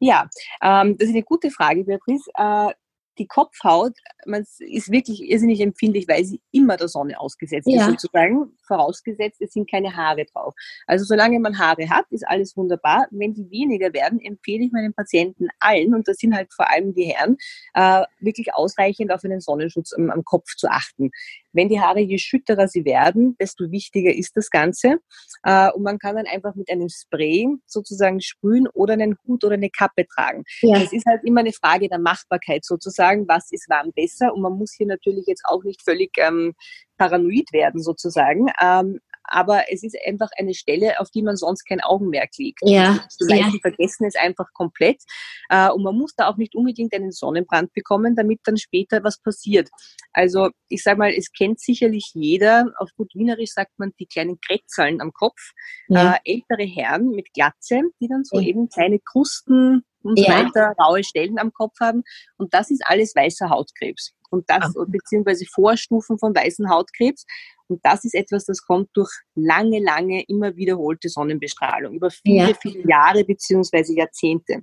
Ja, 0.00 0.28
ähm, 0.62 0.96
das 0.98 1.08
ist 1.08 1.14
eine 1.14 1.22
gute 1.22 1.50
Frage, 1.50 1.84
Beatrice. 1.84 2.30
Äh, 2.34 2.72
die 3.18 3.26
Kopfhaut 3.26 3.92
man 4.26 4.44
ist 4.58 4.90
wirklich 4.90 5.22
irrsinnig 5.22 5.60
empfindlich, 5.60 6.06
weil 6.08 6.24
sie 6.24 6.40
immer 6.52 6.76
der 6.76 6.88
Sonne 6.88 7.18
ausgesetzt 7.18 7.68
ja. 7.68 7.82
ist, 7.82 7.90
sozusagen, 7.90 8.52
vorausgesetzt, 8.66 9.40
es 9.40 9.52
sind 9.52 9.70
keine 9.70 9.96
Haare 9.96 10.24
drauf. 10.24 10.54
Also 10.86 11.04
solange 11.04 11.38
man 11.40 11.58
Haare 11.58 11.88
hat, 11.90 12.06
ist 12.10 12.26
alles 12.26 12.56
wunderbar. 12.56 13.06
Wenn 13.10 13.34
die 13.34 13.50
weniger 13.50 13.92
werden, 13.92 14.20
empfehle 14.20 14.64
ich 14.64 14.72
meinen 14.72 14.94
Patienten 14.94 15.48
allen, 15.58 15.94
und 15.94 16.08
das 16.08 16.18
sind 16.18 16.34
halt 16.34 16.52
vor 16.54 16.70
allem 16.70 16.94
die 16.94 17.04
Herren, 17.04 17.36
äh, 17.74 18.04
wirklich 18.20 18.54
ausreichend 18.54 19.12
auf 19.12 19.24
einen 19.24 19.40
Sonnenschutz 19.40 19.92
am, 19.92 20.10
am 20.10 20.24
Kopf 20.24 20.54
zu 20.56 20.68
achten. 20.68 21.10
Wenn 21.52 21.68
die 21.68 21.80
Haare, 21.80 22.00
je 22.00 22.18
schütterer 22.18 22.68
sie 22.68 22.84
werden, 22.84 23.36
desto 23.38 23.70
wichtiger 23.70 24.14
ist 24.14 24.36
das 24.36 24.50
Ganze. 24.50 24.98
Äh, 25.44 25.70
und 25.72 25.82
man 25.82 25.98
kann 25.98 26.16
dann 26.16 26.26
einfach 26.26 26.54
mit 26.54 26.70
einem 26.70 26.88
Spray 26.88 27.48
sozusagen 27.66 28.20
sprühen 28.20 28.68
oder 28.68 28.94
einen 28.94 29.16
Hut 29.26 29.44
oder 29.44 29.54
eine 29.54 29.70
Kappe 29.70 30.06
tragen. 30.06 30.44
Ja. 30.60 30.78
Das 30.78 30.92
ist 30.92 31.06
halt 31.06 31.22
immer 31.24 31.40
eine 31.40 31.52
Frage 31.52 31.88
der 31.88 31.98
Machbarkeit 31.98 32.64
sozusagen. 32.64 33.28
Was 33.28 33.50
ist 33.50 33.68
warm 33.68 33.92
besser? 33.94 34.32
Und 34.34 34.42
man 34.42 34.56
muss 34.56 34.72
hier 34.72 34.86
natürlich 34.86 35.26
jetzt 35.26 35.44
auch 35.44 35.62
nicht 35.64 35.82
völlig 35.82 36.12
ähm, 36.18 36.54
paranoid 36.96 37.52
werden 37.52 37.82
sozusagen. 37.82 38.46
Ähm, 38.60 39.00
aber 39.24 39.64
es 39.70 39.82
ist 39.82 39.96
einfach 40.06 40.30
eine 40.36 40.54
Stelle, 40.54 41.00
auf 41.00 41.10
die 41.10 41.22
man 41.22 41.36
sonst 41.36 41.64
kein 41.64 41.80
Augenmerk 41.80 42.30
legt. 42.38 42.60
Ja. 42.62 42.98
Die 43.20 43.26
meisten 43.26 43.54
ja. 43.54 43.60
vergessen 43.60 44.06
es 44.06 44.16
einfach 44.16 44.52
komplett. 44.52 45.02
Äh, 45.48 45.70
und 45.70 45.82
man 45.82 45.96
muss 45.96 46.14
da 46.14 46.28
auch 46.28 46.36
nicht 46.36 46.54
unbedingt 46.54 46.94
einen 46.94 47.12
Sonnenbrand 47.12 47.72
bekommen, 47.72 48.16
damit 48.16 48.40
dann 48.44 48.56
später 48.56 49.04
was 49.04 49.20
passiert. 49.20 49.68
Also 50.12 50.50
ich 50.68 50.82
sage 50.82 50.98
mal, 50.98 51.12
es 51.12 51.32
kennt 51.32 51.60
sicherlich 51.60 52.10
jeder, 52.14 52.66
auf 52.78 52.90
gut 52.96 53.12
Wienerisch 53.14 53.52
sagt 53.52 53.78
man 53.78 53.92
die 53.98 54.06
kleinen 54.06 54.40
Kretzeln 54.40 55.00
am 55.00 55.12
Kopf. 55.12 55.52
Ja. 55.88 56.14
Äh, 56.24 56.34
ältere 56.34 56.66
Herren 56.66 57.10
mit 57.10 57.32
Glatze, 57.32 57.82
die 58.00 58.08
dann 58.08 58.24
so 58.24 58.38
ja. 58.38 58.48
eben 58.48 58.68
kleine 58.68 58.98
Krusten 58.98 59.84
und 60.02 60.18
so 60.18 60.24
weiter, 60.26 60.74
raue 60.80 61.04
Stellen 61.04 61.38
am 61.38 61.52
Kopf 61.52 61.78
haben. 61.80 62.02
Und 62.36 62.54
das 62.54 62.70
ist 62.70 62.82
alles 62.84 63.14
weißer 63.14 63.50
Hautkrebs. 63.50 64.12
Und 64.30 64.48
das, 64.48 64.72
beziehungsweise 64.88 65.44
Vorstufen 65.44 66.18
von 66.18 66.34
weißen 66.34 66.70
Hautkrebs. 66.70 67.26
Und 67.72 67.80
das 67.82 68.04
ist 68.04 68.14
etwas, 68.14 68.44
das 68.44 68.62
kommt 68.62 68.90
durch 68.92 69.10
lange, 69.34 69.80
lange, 69.80 70.22
immer 70.28 70.56
wiederholte 70.56 71.08
Sonnenbestrahlung 71.08 71.94
über 71.94 72.10
viele, 72.10 72.50
ja. 72.50 72.54
viele 72.60 72.86
Jahre 72.86 73.24
beziehungsweise 73.24 73.94
Jahrzehnte. 73.96 74.62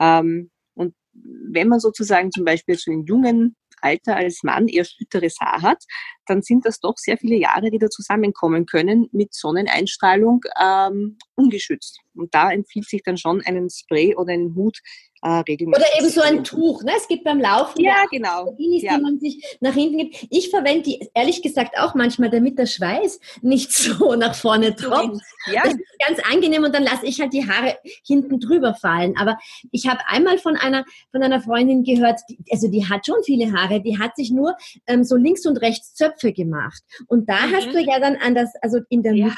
Ähm, 0.00 0.50
und 0.74 0.94
wenn 1.12 1.68
man 1.68 1.78
sozusagen 1.78 2.32
zum 2.32 2.46
Beispiel 2.46 2.76
so 2.76 2.90
in 2.90 3.04
jungen 3.04 3.54
Alter 3.82 4.16
als 4.16 4.42
Mann 4.42 4.66
eher 4.66 4.84
schütteres 4.84 5.36
Haar 5.40 5.62
hat, 5.62 5.84
dann 6.26 6.42
sind 6.42 6.64
das 6.64 6.80
doch 6.80 6.96
sehr 6.96 7.18
viele 7.18 7.36
Jahre, 7.36 7.70
die 7.70 7.78
da 7.78 7.88
zusammenkommen 7.88 8.66
können 8.66 9.08
mit 9.12 9.34
Sonneneinstrahlung 9.34 10.40
ähm, 10.60 11.18
ungeschützt. 11.34 12.00
Und 12.14 12.34
da 12.34 12.50
empfiehlt 12.50 12.88
sich 12.88 13.02
dann 13.04 13.18
schon 13.18 13.42
einen 13.42 13.68
Spray 13.70 14.16
oder 14.16 14.32
einen 14.32 14.54
Hut 14.54 14.78
äh, 15.22 15.28
regelmäßig. 15.28 15.84
Oder 15.84 15.98
eben 15.98 16.08
so 16.10 16.20
ein 16.20 16.44
Tuch, 16.44 16.82
ne? 16.82 16.92
Es 16.96 17.08
gibt 17.08 17.24
beim 17.24 17.40
Laufen 17.40 17.80
ja, 17.80 18.04
genau. 18.10 18.46
Bikinis, 18.52 18.82
ja. 18.82 18.96
die 18.96 19.02
man 19.02 19.18
sich 19.18 19.58
nach 19.60 19.74
hinten 19.74 19.98
gibt. 19.98 20.26
Ich 20.30 20.50
verwende 20.50 20.82
die 20.82 21.08
ehrlich 21.14 21.42
gesagt 21.42 21.78
auch 21.78 21.94
manchmal, 21.94 22.30
damit 22.30 22.58
der 22.58 22.66
Schweiß 22.66 23.20
nicht 23.42 23.72
so 23.72 24.14
nach 24.14 24.34
vorne 24.34 24.74
tropft. 24.74 25.22
Ja. 25.46 25.62
Das 25.64 25.74
ist 25.74 25.80
ganz 26.06 26.18
angenehm 26.30 26.64
und 26.64 26.74
dann 26.74 26.82
lasse 26.82 27.06
ich 27.06 27.20
halt 27.20 27.32
die 27.32 27.48
Haare 27.48 27.78
hinten 28.06 28.40
drüber 28.40 28.74
fallen. 28.74 29.14
Aber 29.18 29.38
ich 29.70 29.86
habe 29.88 30.00
einmal 30.06 30.38
von 30.38 30.56
einer 30.56 30.84
von 31.10 31.22
einer 31.22 31.40
Freundin 31.40 31.84
gehört, 31.84 32.20
die, 32.28 32.38
also 32.50 32.68
die 32.68 32.88
hat 32.88 33.06
schon 33.06 33.22
viele 33.24 33.52
Haare, 33.52 33.80
die 33.80 33.98
hat 33.98 34.16
sich 34.16 34.30
nur 34.30 34.56
ähm, 34.86 35.04
so 35.04 35.16
links 35.16 35.46
und 35.46 35.58
rechts 35.58 35.94
Zöpfe 35.94 36.32
gemacht. 36.32 36.82
Und 37.06 37.28
da 37.28 37.46
mhm. 37.46 37.54
hast 37.54 37.72
du 37.72 37.80
ja 37.80 37.98
dann 38.00 38.16
an 38.16 38.34
das, 38.34 38.52
also 38.62 38.78
in 38.88 39.02
der 39.02 39.12
Mitte 39.12 39.28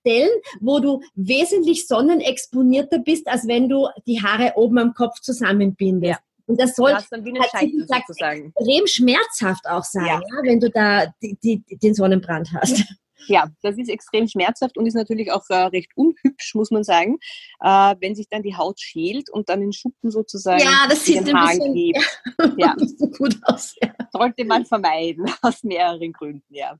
Stellen, 0.00 0.30
wo 0.60 0.80
du 0.80 1.00
wesentlich 1.14 1.86
sonnenexponierter 1.86 2.98
bist, 2.98 3.28
als 3.28 3.46
wenn 3.46 3.68
du 3.68 3.88
die 4.06 4.22
Haare 4.22 4.52
oben 4.56 4.78
am 4.78 4.94
Kopf 4.94 5.20
zusammenbindest. 5.20 6.10
Ja. 6.12 6.18
Und 6.46 6.60
das 6.60 6.74
soll 6.74 6.96
dann 7.10 7.24
wie 7.24 7.32
sozusagen. 7.86 8.52
extrem 8.56 8.86
schmerzhaft 8.88 9.66
auch 9.68 9.84
sein, 9.84 10.06
ja. 10.06 10.20
Ja, 10.20 10.42
wenn 10.42 10.58
du 10.58 10.68
da 10.68 11.06
die, 11.22 11.38
die, 11.42 11.62
den 11.78 11.94
Sonnenbrand 11.94 12.52
hast. 12.52 12.84
Ja, 13.26 13.48
das 13.62 13.78
ist 13.78 13.88
extrem 13.88 14.26
schmerzhaft 14.26 14.76
und 14.76 14.86
ist 14.86 14.94
natürlich 14.94 15.30
auch 15.30 15.44
äh, 15.50 15.54
recht 15.54 15.92
unhübsch, 15.94 16.54
muss 16.54 16.70
man 16.70 16.82
sagen, 16.82 17.18
äh, 17.60 17.94
wenn 18.00 18.14
sich 18.14 18.28
dann 18.28 18.42
die 18.42 18.56
Haut 18.56 18.80
schält 18.80 19.30
und 19.30 19.48
dann 19.48 19.62
in 19.62 19.72
Schuppen 19.72 20.10
sozusagen 20.10 20.62
ja, 20.64 20.86
das 20.88 21.04
sieht 21.04 21.26
den 21.26 21.36
Haaren 21.36 21.58
bisschen, 21.58 21.72
klebt. 21.72 22.22
Ja, 22.58 22.74
ja. 22.78 22.86
so 22.96 23.06
gut 23.06 23.36
aus. 23.42 23.76
Ja. 23.80 23.92
Sollte 24.12 24.44
man 24.44 24.64
vermeiden, 24.64 25.30
aus 25.42 25.62
mehreren 25.62 26.12
Gründen, 26.12 26.52
ja. 26.54 26.78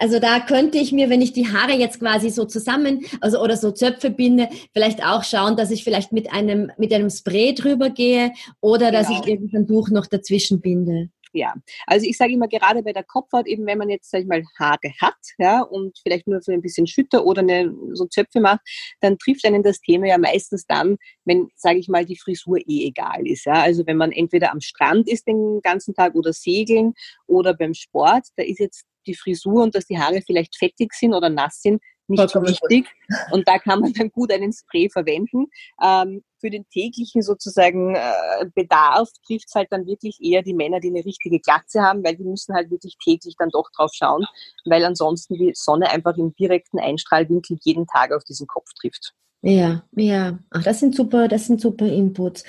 Also 0.00 0.18
da 0.18 0.40
könnte 0.40 0.78
ich 0.78 0.92
mir, 0.92 1.10
wenn 1.10 1.20
ich 1.20 1.34
die 1.34 1.52
Haare 1.52 1.74
jetzt 1.74 2.00
quasi 2.00 2.30
so 2.30 2.46
zusammen, 2.46 3.04
also 3.20 3.38
oder 3.38 3.58
so 3.58 3.70
Zöpfe 3.70 4.08
binde, 4.10 4.48
vielleicht 4.72 5.04
auch 5.04 5.24
schauen, 5.24 5.56
dass 5.56 5.70
ich 5.70 5.84
vielleicht 5.84 6.10
mit 6.10 6.32
einem 6.32 6.72
mit 6.78 6.90
einem 6.94 7.10
Spray 7.10 7.54
drüber 7.54 7.90
gehe 7.90 8.32
oder 8.62 8.92
dass 8.92 9.08
genau. 9.08 9.20
ich 9.20 9.28
irgendein 9.28 9.66
Tuch 9.68 9.90
noch 9.90 10.06
dazwischen 10.06 10.62
binde. 10.62 11.10
Ja, 11.32 11.54
also 11.86 12.06
ich 12.06 12.16
sage 12.16 12.32
immer 12.32 12.48
gerade 12.48 12.82
bei 12.82 12.92
der 12.92 13.04
Kopfhaut, 13.04 13.46
eben 13.46 13.64
wenn 13.66 13.78
man 13.78 13.88
jetzt, 13.88 14.10
sag 14.10 14.22
ich 14.22 14.26
mal, 14.26 14.42
Haare 14.58 14.92
hat, 15.00 15.14
ja, 15.38 15.62
und 15.62 15.96
vielleicht 16.02 16.26
nur 16.26 16.40
so 16.42 16.50
ein 16.50 16.60
bisschen 16.60 16.88
Schütter 16.88 17.24
oder 17.24 17.42
eine, 17.42 17.72
so 17.92 18.06
Zöpfe 18.06 18.40
macht, 18.40 18.60
dann 19.00 19.16
trifft 19.16 19.44
einen 19.44 19.62
das 19.62 19.80
Thema 19.80 20.06
ja 20.08 20.18
meistens 20.18 20.66
dann, 20.66 20.96
wenn, 21.24 21.48
sage 21.54 21.78
ich 21.78 21.88
mal, 21.88 22.04
die 22.04 22.18
Frisur 22.18 22.58
eh 22.66 22.86
egal 22.88 23.26
ist, 23.26 23.46
ja. 23.46 23.62
Also 23.62 23.86
wenn 23.86 23.96
man 23.96 24.10
entweder 24.10 24.50
am 24.50 24.60
Strand 24.60 25.08
ist 25.08 25.28
den 25.28 25.60
ganzen 25.62 25.94
Tag 25.94 26.14
oder 26.16 26.32
segeln 26.32 26.94
oder 27.26 27.54
beim 27.54 27.74
Sport, 27.74 28.26
da 28.36 28.42
ist 28.42 28.58
jetzt 28.58 28.84
die 29.06 29.14
Frisur 29.14 29.62
und 29.62 29.74
dass 29.74 29.86
die 29.86 29.98
Haare 29.98 30.22
vielleicht 30.26 30.56
fettig 30.56 30.92
sind 30.94 31.14
oder 31.14 31.28
nass 31.30 31.62
sind, 31.62 31.80
nicht 32.10 32.30
so 32.30 32.42
wichtig. 32.42 32.86
Und 33.30 33.48
da 33.48 33.58
kann 33.58 33.80
man 33.80 33.92
dann 33.92 34.10
gut 34.10 34.32
einen 34.32 34.52
Spray 34.52 34.88
verwenden. 34.90 35.46
Ähm, 35.82 36.22
für 36.40 36.50
den 36.50 36.68
täglichen 36.68 37.22
sozusagen 37.22 37.94
äh, 37.94 38.46
Bedarf 38.54 39.08
trifft 39.26 39.48
es 39.48 39.54
halt 39.54 39.68
dann 39.70 39.86
wirklich 39.86 40.18
eher 40.20 40.42
die 40.42 40.54
Männer, 40.54 40.80
die 40.80 40.88
eine 40.88 41.04
richtige 41.04 41.38
Glatze 41.38 41.82
haben, 41.82 42.02
weil 42.04 42.16
die 42.16 42.24
müssen 42.24 42.54
halt 42.54 42.70
wirklich 42.70 42.96
täglich 43.02 43.36
dann 43.38 43.50
doch 43.50 43.70
drauf 43.76 43.92
schauen, 43.94 44.24
weil 44.64 44.84
ansonsten 44.84 45.34
die 45.34 45.52
Sonne 45.54 45.90
einfach 45.90 46.16
im 46.16 46.34
direkten 46.34 46.78
Einstrahlwinkel 46.78 47.58
jeden 47.62 47.86
Tag 47.86 48.12
auf 48.12 48.24
diesen 48.24 48.46
Kopf 48.46 48.72
trifft. 48.74 49.14
Ja, 49.42 49.84
ja. 49.96 50.38
Ach, 50.50 50.62
das 50.62 50.80
sind 50.80 50.94
super, 50.94 51.26
das 51.26 51.46
sind 51.46 51.62
super 51.62 51.86
Inputs. 51.86 52.44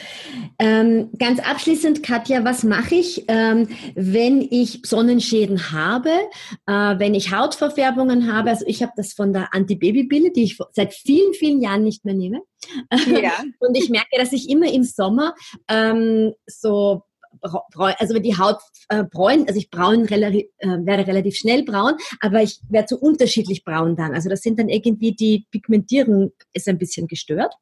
Ähm, 0.59 1.09
ganz 1.17 1.39
abschließend, 1.39 2.03
Katja, 2.03 2.43
was 2.43 2.63
mache 2.63 2.95
ich, 2.95 3.23
ähm, 3.29 3.69
wenn 3.95 4.41
ich 4.41 4.81
Sonnenschäden 4.83 5.71
habe, 5.71 6.09
äh, 6.67 6.99
wenn 6.99 7.15
ich 7.15 7.31
Hautverfärbungen 7.31 8.31
habe? 8.33 8.49
Also 8.49 8.65
ich 8.67 8.83
habe 8.83 8.91
das 8.97 9.13
von 9.13 9.31
der 9.31 9.53
Antibabypille, 9.53 10.31
die 10.31 10.43
ich 10.43 10.57
seit 10.73 10.93
vielen, 10.93 11.33
vielen 11.33 11.61
Jahren 11.61 11.83
nicht 11.83 12.03
mehr 12.03 12.13
nehme. 12.15 12.41
Ja. 13.07 13.31
Und 13.59 13.77
ich 13.77 13.89
merke, 13.89 14.17
dass 14.17 14.33
ich 14.33 14.49
immer 14.49 14.71
im 14.71 14.83
Sommer 14.83 15.33
ähm, 15.69 16.33
so 16.45 17.03
also 17.41 18.13
wenn 18.13 18.23
die 18.23 18.37
Haut 18.37 18.57
äh, 18.89 19.03
bräun, 19.03 19.45
also 19.47 19.59
ich 19.59 19.69
braun 19.69 20.07
äh, 20.07 20.45
werde 20.59 21.07
relativ 21.07 21.35
schnell 21.35 21.63
braun, 21.63 21.93
aber 22.19 22.43
ich 22.43 22.59
werde 22.69 22.87
so 22.89 22.97
unterschiedlich 22.97 23.63
braun 23.63 23.95
dann. 23.95 24.13
Also 24.13 24.29
das 24.29 24.41
sind 24.41 24.59
dann 24.59 24.69
irgendwie 24.69 25.13
die 25.13 25.45
Pigmentierung 25.51 26.31
ist 26.53 26.67
ein 26.67 26.77
bisschen 26.77 27.07
gestört. 27.07 27.53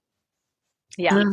Ja. 0.98 1.22
Äh, 1.22 1.26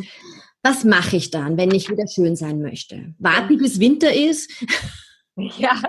was 0.62 0.85
mache 0.85 1.16
ich 1.16 1.30
dann, 1.30 1.56
wenn 1.56 1.72
ich 1.72 1.88
wieder 1.88 2.06
schön 2.09 2.35
sein 2.35 2.61
möchte? 2.61 3.14
Warten 3.18 3.56
bis 3.59 3.78
Winter 3.78 4.12
ist? 4.12 4.50
Ja, 5.59 5.81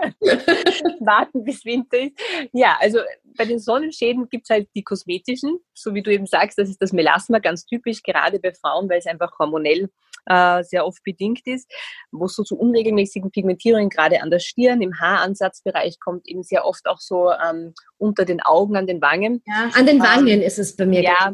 warten 1.00 1.42
bis 1.42 1.64
Winter 1.64 1.98
ist. 1.98 2.12
Ja, 2.52 2.76
also 2.80 2.98
bei 3.36 3.46
den 3.46 3.58
Sonnenschäden 3.58 4.28
gibt 4.28 4.44
es 4.44 4.50
halt 4.50 4.68
die 4.74 4.82
kosmetischen, 4.82 5.58
so 5.72 5.94
wie 5.94 6.02
du 6.02 6.12
eben 6.12 6.26
sagst, 6.26 6.58
das 6.58 6.68
ist 6.68 6.82
das 6.82 6.92
Melasma, 6.92 7.38
ganz 7.38 7.64
typisch, 7.64 8.02
gerade 8.02 8.38
bei 8.40 8.52
Frauen, 8.52 8.90
weil 8.90 8.98
es 8.98 9.06
einfach 9.06 9.38
hormonell 9.38 9.88
äh, 10.26 10.62
sehr 10.64 10.86
oft 10.86 11.02
bedingt 11.02 11.46
ist, 11.46 11.70
wo 12.12 12.26
es 12.26 12.34
so 12.34 12.42
zu 12.42 12.58
unregelmäßigen 12.58 13.30
Pigmentierungen 13.30 13.88
gerade 13.88 14.20
an 14.20 14.30
der 14.30 14.40
Stirn, 14.40 14.82
im 14.82 15.00
Haaransatzbereich 15.00 15.98
kommt 15.98 16.28
eben 16.28 16.42
sehr 16.42 16.66
oft 16.66 16.86
auch 16.86 16.98
so 16.98 17.32
ähm, 17.32 17.72
unter 17.96 18.26
den 18.26 18.42
Augen, 18.42 18.76
an 18.76 18.86
den 18.86 19.00
Wangen. 19.00 19.42
Ja, 19.46 19.70
an 19.74 19.86
den 19.86 20.00
Wangen 20.00 20.28
ähm, 20.28 20.42
ist 20.42 20.58
es 20.58 20.76
bei 20.76 20.84
mir. 20.84 21.02
Ja, 21.02 21.32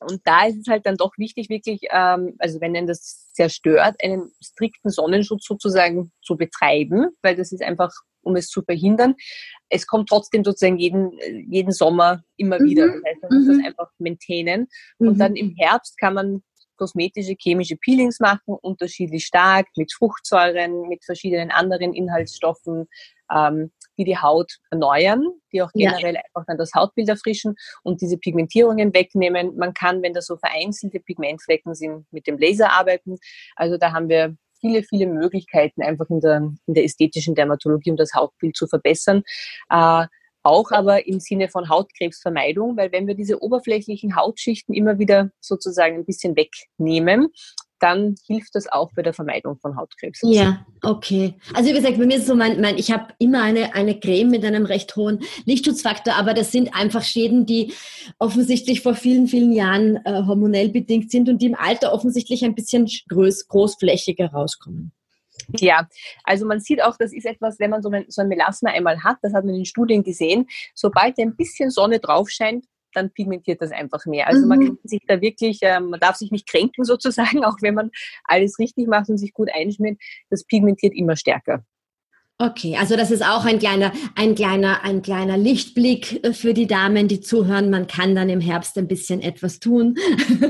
und 0.00 0.20
da 0.24 0.46
ist 0.46 0.56
es 0.56 0.66
halt 0.68 0.86
dann 0.86 0.96
doch 0.96 1.12
wichtig, 1.18 1.48
wirklich, 1.48 1.82
ähm, 1.90 2.34
also 2.38 2.60
wenn 2.60 2.74
denn 2.74 2.86
das 2.86 3.28
sehr 3.32 3.48
stört, 3.48 3.96
einen 4.02 4.32
strikten 4.42 4.90
Sonnenschutz 4.90 5.44
sozusagen 5.44 6.10
zu 6.22 6.36
betreiben, 6.36 7.08
weil 7.22 7.36
das 7.36 7.52
ist 7.52 7.62
einfach, 7.62 7.92
um 8.22 8.36
es 8.36 8.48
zu 8.48 8.62
verhindern. 8.62 9.14
Es 9.68 9.86
kommt 9.86 10.08
trotzdem 10.08 10.44
sozusagen 10.44 10.78
jeden, 10.78 11.12
jeden 11.50 11.72
Sommer 11.72 12.22
immer 12.36 12.58
mhm. 12.58 12.64
wieder. 12.64 12.86
Das 12.86 13.02
heißt, 13.06 13.22
man 13.22 13.38
muss 13.38 13.46
mhm. 13.46 13.58
das 13.58 13.66
einfach 13.66 13.90
maintainen. 13.98 14.68
Mhm. 14.98 15.08
Und 15.08 15.18
dann 15.18 15.36
im 15.36 15.54
Herbst 15.56 15.98
kann 15.98 16.14
man 16.14 16.42
kosmetische, 16.76 17.36
chemische 17.38 17.76
Peelings 17.76 18.20
machen, 18.20 18.56
unterschiedlich 18.60 19.26
stark, 19.26 19.66
mit 19.76 19.92
Fruchtsäuren, 19.92 20.88
mit 20.88 21.04
verschiedenen 21.04 21.50
anderen 21.50 21.92
Inhaltsstoffen, 21.92 22.88
ähm, 23.30 23.70
die 24.00 24.04
die 24.04 24.16
Haut 24.16 24.58
erneuern, 24.70 25.26
die 25.52 25.60
auch 25.62 25.70
generell 25.72 26.14
ja. 26.14 26.20
einfach 26.26 26.46
dann 26.46 26.56
das 26.56 26.72
Hautbild 26.74 27.08
erfrischen 27.08 27.54
und 27.82 28.00
diese 28.00 28.16
Pigmentierungen 28.16 28.94
wegnehmen. 28.94 29.56
Man 29.56 29.74
kann, 29.74 30.02
wenn 30.02 30.14
da 30.14 30.22
so 30.22 30.36
vereinzelte 30.36 31.00
Pigmentflecken 31.00 31.74
sind, 31.74 32.06
mit 32.10 32.26
dem 32.26 32.38
Laser 32.38 32.72
arbeiten. 32.72 33.18
Also 33.56 33.76
da 33.76 33.92
haben 33.92 34.08
wir 34.08 34.36
viele, 34.60 34.82
viele 34.82 35.06
Möglichkeiten 35.06 35.82
einfach 35.82 36.08
in 36.08 36.20
der, 36.20 36.36
in 36.66 36.74
der 36.74 36.84
ästhetischen 36.84 37.34
Dermatologie, 37.34 37.90
um 37.90 37.96
das 37.96 38.14
Hautbild 38.14 38.56
zu 38.56 38.66
verbessern. 38.66 39.22
Äh, 39.68 40.06
auch 40.42 40.70
aber 40.70 41.06
im 41.06 41.20
Sinne 41.20 41.48
von 41.48 41.68
Hautkrebsvermeidung, 41.68 42.78
weil 42.78 42.92
wenn 42.92 43.06
wir 43.06 43.14
diese 43.14 43.42
oberflächlichen 43.42 44.16
Hautschichten 44.16 44.74
immer 44.74 44.98
wieder 44.98 45.30
sozusagen 45.40 45.96
ein 45.96 46.06
bisschen 46.06 46.34
wegnehmen, 46.34 47.28
dann 47.80 48.14
hilft 48.26 48.54
das 48.54 48.70
auch 48.70 48.90
bei 48.94 49.02
der 49.02 49.12
Vermeidung 49.12 49.58
von 49.58 49.76
Hautkrebs. 49.76 50.20
Ja, 50.22 50.64
okay. 50.82 51.34
Also 51.54 51.70
wie 51.70 51.74
gesagt, 51.74 51.98
bei 51.98 52.06
mir 52.06 52.16
ist 52.16 52.22
es 52.22 52.28
so, 52.28 52.34
mein, 52.34 52.60
mein, 52.60 52.78
ich 52.78 52.92
habe 52.92 53.12
immer 53.18 53.42
eine, 53.42 53.74
eine 53.74 53.98
Creme 53.98 54.30
mit 54.30 54.44
einem 54.44 54.66
recht 54.66 54.94
hohen 54.96 55.20
Lichtschutzfaktor, 55.46 56.14
aber 56.14 56.34
das 56.34 56.52
sind 56.52 56.74
einfach 56.74 57.02
Schäden, 57.02 57.46
die 57.46 57.72
offensichtlich 58.18 58.82
vor 58.82 58.94
vielen, 58.94 59.26
vielen 59.26 59.52
Jahren 59.52 59.96
äh, 60.04 60.22
hormonell 60.26 60.68
bedingt 60.68 61.10
sind 61.10 61.28
und 61.28 61.42
die 61.42 61.46
im 61.46 61.54
Alter 61.54 61.92
offensichtlich 61.92 62.44
ein 62.44 62.54
bisschen 62.54 62.88
groß, 63.08 63.48
großflächiger 63.48 64.30
rauskommen. 64.30 64.92
Ja, 65.56 65.88
also 66.24 66.46
man 66.46 66.60
sieht 66.60 66.82
auch, 66.82 66.96
das 66.96 67.12
ist 67.12 67.26
etwas, 67.26 67.58
wenn 67.58 67.70
man 67.70 67.82
so 67.82 67.90
ein, 67.90 68.04
so 68.08 68.22
ein 68.22 68.28
Melasma 68.28 68.70
einmal 68.70 69.02
hat, 69.02 69.18
das 69.22 69.32
hat 69.32 69.44
man 69.44 69.54
in 69.54 69.64
Studien 69.64 70.02
gesehen, 70.02 70.46
sobald 70.74 71.18
ein 71.18 71.34
bisschen 71.34 71.70
Sonne 71.70 71.98
drauf 71.98 72.28
scheint, 72.30 72.66
dann 72.94 73.10
pigmentiert 73.10 73.60
das 73.60 73.72
einfach 73.72 74.04
mehr. 74.06 74.26
Also 74.26 74.42
mhm. 74.42 74.48
man 74.48 74.60
kann 74.60 74.78
sich 74.84 75.00
da 75.06 75.20
wirklich, 75.20 75.62
äh, 75.62 75.80
man 75.80 76.00
darf 76.00 76.16
sich 76.16 76.30
nicht 76.30 76.48
kränken 76.48 76.84
sozusagen, 76.84 77.44
auch 77.44 77.56
wenn 77.60 77.74
man 77.74 77.90
alles 78.24 78.58
richtig 78.58 78.88
macht 78.88 79.08
und 79.08 79.18
sich 79.18 79.32
gut 79.32 79.48
einschmiert, 79.52 79.98
das 80.30 80.44
pigmentiert 80.44 80.94
immer 80.94 81.16
stärker. 81.16 81.64
Okay, 82.42 82.74
also 82.78 82.96
das 82.96 83.10
ist 83.10 83.22
auch 83.22 83.44
ein 83.44 83.58
kleiner, 83.58 83.92
ein 84.14 84.34
kleiner, 84.34 84.82
ein 84.82 85.02
kleiner 85.02 85.36
Lichtblick 85.36 86.24
äh, 86.24 86.32
für 86.32 86.54
die 86.54 86.66
Damen, 86.66 87.06
die 87.06 87.20
zuhören. 87.20 87.68
Man 87.68 87.86
kann 87.86 88.14
dann 88.14 88.30
im 88.30 88.40
Herbst 88.40 88.78
ein 88.78 88.88
bisschen 88.88 89.20
etwas 89.20 89.60
tun 89.60 89.94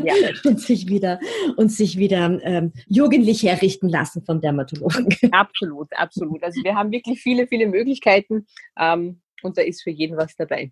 ja. 0.04 0.14
und 0.44 0.60
sich 0.60 0.86
wieder 0.86 1.18
und 1.56 1.72
sich 1.72 1.98
wieder 1.98 2.38
ähm, 2.44 2.72
jugendlich 2.86 3.42
herrichten 3.42 3.88
lassen 3.88 4.22
vom 4.22 4.40
Dermatologen. 4.40 5.08
Absolut, 5.32 5.88
absolut. 5.96 6.44
Also 6.44 6.62
wir 6.62 6.76
haben 6.76 6.92
wirklich 6.92 7.20
viele, 7.20 7.48
viele 7.48 7.66
Möglichkeiten 7.66 8.46
ähm, 8.78 9.20
und 9.42 9.58
da 9.58 9.62
ist 9.62 9.82
für 9.82 9.90
jeden 9.90 10.16
was 10.16 10.36
dabei. 10.36 10.70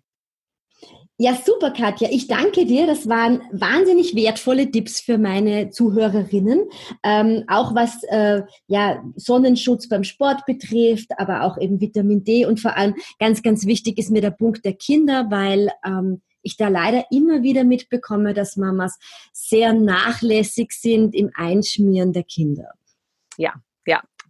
Ja, 1.21 1.35
super, 1.35 1.71
Katja. 1.71 2.07
Ich 2.09 2.27
danke 2.27 2.65
dir. 2.65 2.87
Das 2.87 3.09
waren 3.09 3.41
wahnsinnig 3.51 4.15
wertvolle 4.15 4.71
Tipps 4.71 5.01
für 5.01 5.17
meine 5.17 5.69
Zuhörerinnen. 5.69 6.69
Ähm, 7.03 7.43
auch 7.47 7.75
was 7.75 8.03
äh, 8.03 8.43
ja, 8.67 9.03
Sonnenschutz 9.17 9.89
beim 9.89 10.05
Sport 10.05 10.45
betrifft, 10.45 11.11
aber 11.17 11.43
auch 11.43 11.57
eben 11.57 11.81
Vitamin 11.81 12.23
D 12.23 12.45
und 12.45 12.61
vor 12.61 12.77
allem 12.77 12.95
ganz, 13.19 13.43
ganz 13.43 13.65
wichtig 13.65 13.97
ist 13.97 14.11
mir 14.11 14.21
der 14.21 14.31
Punkt 14.31 14.63
der 14.63 14.75
Kinder, 14.75 15.27
weil 15.29 15.69
ähm, 15.85 16.21
ich 16.41 16.55
da 16.55 16.69
leider 16.69 17.03
immer 17.11 17.43
wieder 17.43 17.65
mitbekomme, 17.65 18.33
dass 18.33 18.55
Mamas 18.55 18.97
sehr 19.33 19.73
nachlässig 19.73 20.71
sind 20.71 21.13
im 21.13 21.31
Einschmieren 21.35 22.13
der 22.13 22.23
Kinder. 22.23 22.69
Ja, 23.35 23.51
ja, 23.51 23.68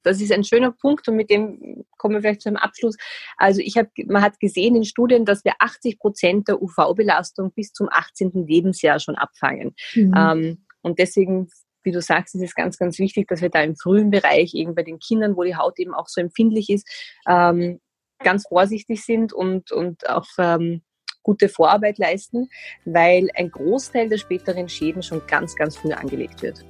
das 0.04 0.22
ist 0.22 0.32
ein 0.32 0.44
schöner 0.44 0.72
Punkt 0.72 1.08
und 1.08 1.16
mit 1.16 1.30
dem 1.30 1.86
kommen 1.98 2.16
wir 2.16 2.22
vielleicht 2.22 2.42
zum 2.42 2.56
Abschluss. 2.56 2.98
Also 3.38 3.62
ich 3.62 3.78
habe, 3.78 3.90
man 4.06 4.22
hat 4.22 4.40
gesehen 4.40 4.76
in 4.76 4.86
Studien, 4.86 5.26
dass 5.26 5.46
wir 5.46 5.54
80 5.60 6.00
Prozent 6.00 6.48
der 6.48 6.62
UV-Belastung 6.62 7.52
bis 7.52 7.72
zum 7.72 7.90
18. 7.92 8.32
Lebensjahr 8.48 9.00
schon 9.00 9.16
abfangen. 9.16 9.76
Mhm. 9.96 10.14
Ähm, 10.16 10.66
und 10.82 11.00
deswegen 11.00 11.50
wie 11.84 11.92
du 11.92 12.02
sagst, 12.02 12.36
ist 12.36 12.42
es 12.42 12.56
ganz, 12.56 12.78
ganz 12.78 13.00
wichtig, 13.00 13.28
dass 13.28 13.42
wir 13.42 13.50
da 13.50 13.62
im 13.62 13.76
frühen 13.76 14.12
Bereich 14.12 14.54
eben 14.54 14.76
bei 14.76 14.84
den 14.84 15.00
Kindern, 15.00 15.38
wo 15.38 15.44
die 15.44 15.56
Haut 15.56 15.80
eben 15.80 15.94
auch 15.94 16.08
so 16.08 16.22
empfindlich 16.22 16.70
ist, 16.70 16.88
ähm, 17.28 17.80
ganz 18.20 18.48
vorsichtig 18.48 19.04
sind 19.04 19.34
und, 19.34 19.72
und 19.72 20.10
auch 20.10 20.28
ähm, 20.38 20.82
gute 21.24 21.50
Vorarbeit 21.50 21.98
leisten, 21.98 22.50
weil 22.86 23.30
ein 23.36 23.50
Großteil 23.52 24.10
der 24.10 24.18
späteren 24.18 24.70
Schäden 24.70 25.04
schon 25.04 25.22
ganz, 25.28 25.56
ganz 25.56 25.78
früh 25.78 25.92
angelegt 25.92 26.42
wird. 26.42 26.66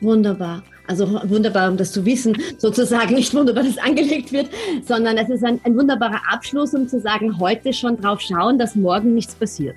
Wunderbar. 0.00 0.62
Also 0.86 1.20
wunderbar, 1.28 1.70
um 1.70 1.76
das 1.76 1.92
zu 1.92 2.04
wissen, 2.06 2.36
sozusagen 2.56 3.14
nicht 3.14 3.34
wunderbar, 3.34 3.62
dass 3.62 3.76
angelegt 3.76 4.32
wird, 4.32 4.48
sondern 4.86 5.18
es 5.18 5.28
ist 5.28 5.44
ein, 5.44 5.60
ein 5.64 5.76
wunderbarer 5.76 6.20
Abschluss, 6.32 6.72
um 6.72 6.88
zu 6.88 6.98
sagen, 6.98 7.38
heute 7.38 7.72
schon 7.74 8.00
drauf 8.00 8.20
schauen, 8.20 8.58
dass 8.58 8.74
morgen 8.74 9.14
nichts 9.14 9.34
passiert. 9.34 9.76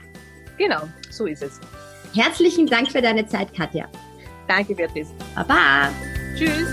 Genau, 0.58 0.84
so 1.10 1.26
ist 1.26 1.44
es. 1.44 1.60
Herzlichen 2.14 2.66
Dank 2.68 2.92
für 2.92 3.02
deine 3.02 3.28
Zeit, 3.28 3.54
Katja. 3.54 3.88
Danke, 4.48 4.74
Beatrice. 4.74 5.12
Baba. 5.36 5.90
Tschüss. 6.38 6.68